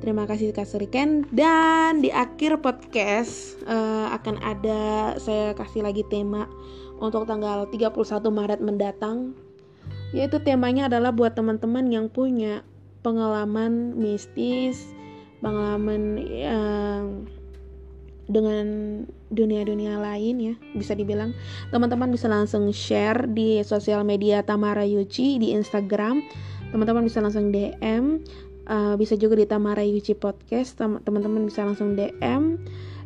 Terima 0.02 0.26
kasih 0.26 0.49
Kak 0.58 0.65
Suriken 0.65 1.30
dan 1.30 2.02
di 2.02 2.10
akhir 2.10 2.65
podcast 2.65 3.62
uh, 3.69 4.10
akan 4.10 4.41
ada 4.41 5.13
saya 5.21 5.54
kasih 5.54 5.86
lagi 5.86 6.02
tema 6.10 6.49
untuk 6.97 7.30
tanggal 7.30 7.69
31 7.69 7.93
Maret 8.34 8.60
mendatang 8.65 9.38
yaitu 10.17 10.41
temanya 10.41 10.89
adalah 10.89 11.13
buat 11.13 11.38
teman-teman 11.38 11.93
yang 11.93 12.10
punya 12.10 12.65
pengalaman 13.06 13.93
mistis, 13.93 14.82
pengalaman 15.45 16.17
yang 16.26 17.30
dengan 18.27 18.67
dunia-dunia 19.33 19.97
lain 19.99 20.39
ya 20.39 20.55
bisa 20.75 20.95
dibilang. 20.95 21.33
Teman-teman 21.69 22.12
bisa 22.12 22.27
langsung 22.31 22.71
share 22.71 23.27
di 23.27 23.63
sosial 23.65 24.03
media 24.07 24.43
Tamara 24.43 24.86
Yuci 24.88 25.39
di 25.39 25.51
Instagram. 25.51 26.21
Teman-teman 26.71 27.03
bisa 27.05 27.21
langsung 27.21 27.51
DM 27.53 28.19
uh, 28.67 28.95
bisa 28.95 29.15
juga 29.19 29.36
di 29.36 29.45
Tamara 29.45 29.83
Yuci 29.83 30.15
Podcast. 30.15 30.77
Teman-teman 30.79 31.45
bisa 31.47 31.65
langsung 31.67 31.95
DM 31.99 32.57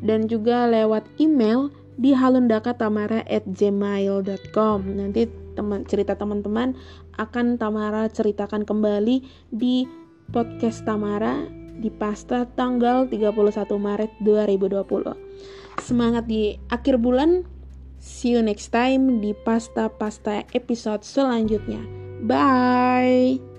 dan 0.06 0.28
juga 0.30 0.70
lewat 0.70 1.10
email 1.18 1.74
di 1.98 2.14
halundakatamara@gmail.com 2.14 4.80
nanti 4.86 5.26
teman 5.58 5.82
cerita 5.90 6.14
teman-teman 6.14 6.78
akan 7.18 7.58
Tamara 7.58 8.06
ceritakan 8.06 8.70
kembali 8.70 9.26
di 9.50 9.90
podcast 10.30 10.86
Tamara 10.86 11.42
di 11.78 11.94
pasta 11.94 12.44
tanggal 12.46 13.06
31 13.10 13.70
Maret 13.78 14.12
2020 14.22 15.28
semangat 15.82 16.26
di 16.26 16.58
akhir 16.70 16.98
bulan. 16.98 17.46
See 17.98 18.38
you 18.38 18.46
next 18.46 18.70
time 18.70 19.20
di 19.22 19.34
pasta-pasta 19.34 20.46
episode 20.54 21.02
selanjutnya. 21.02 21.82
Bye 22.22 23.57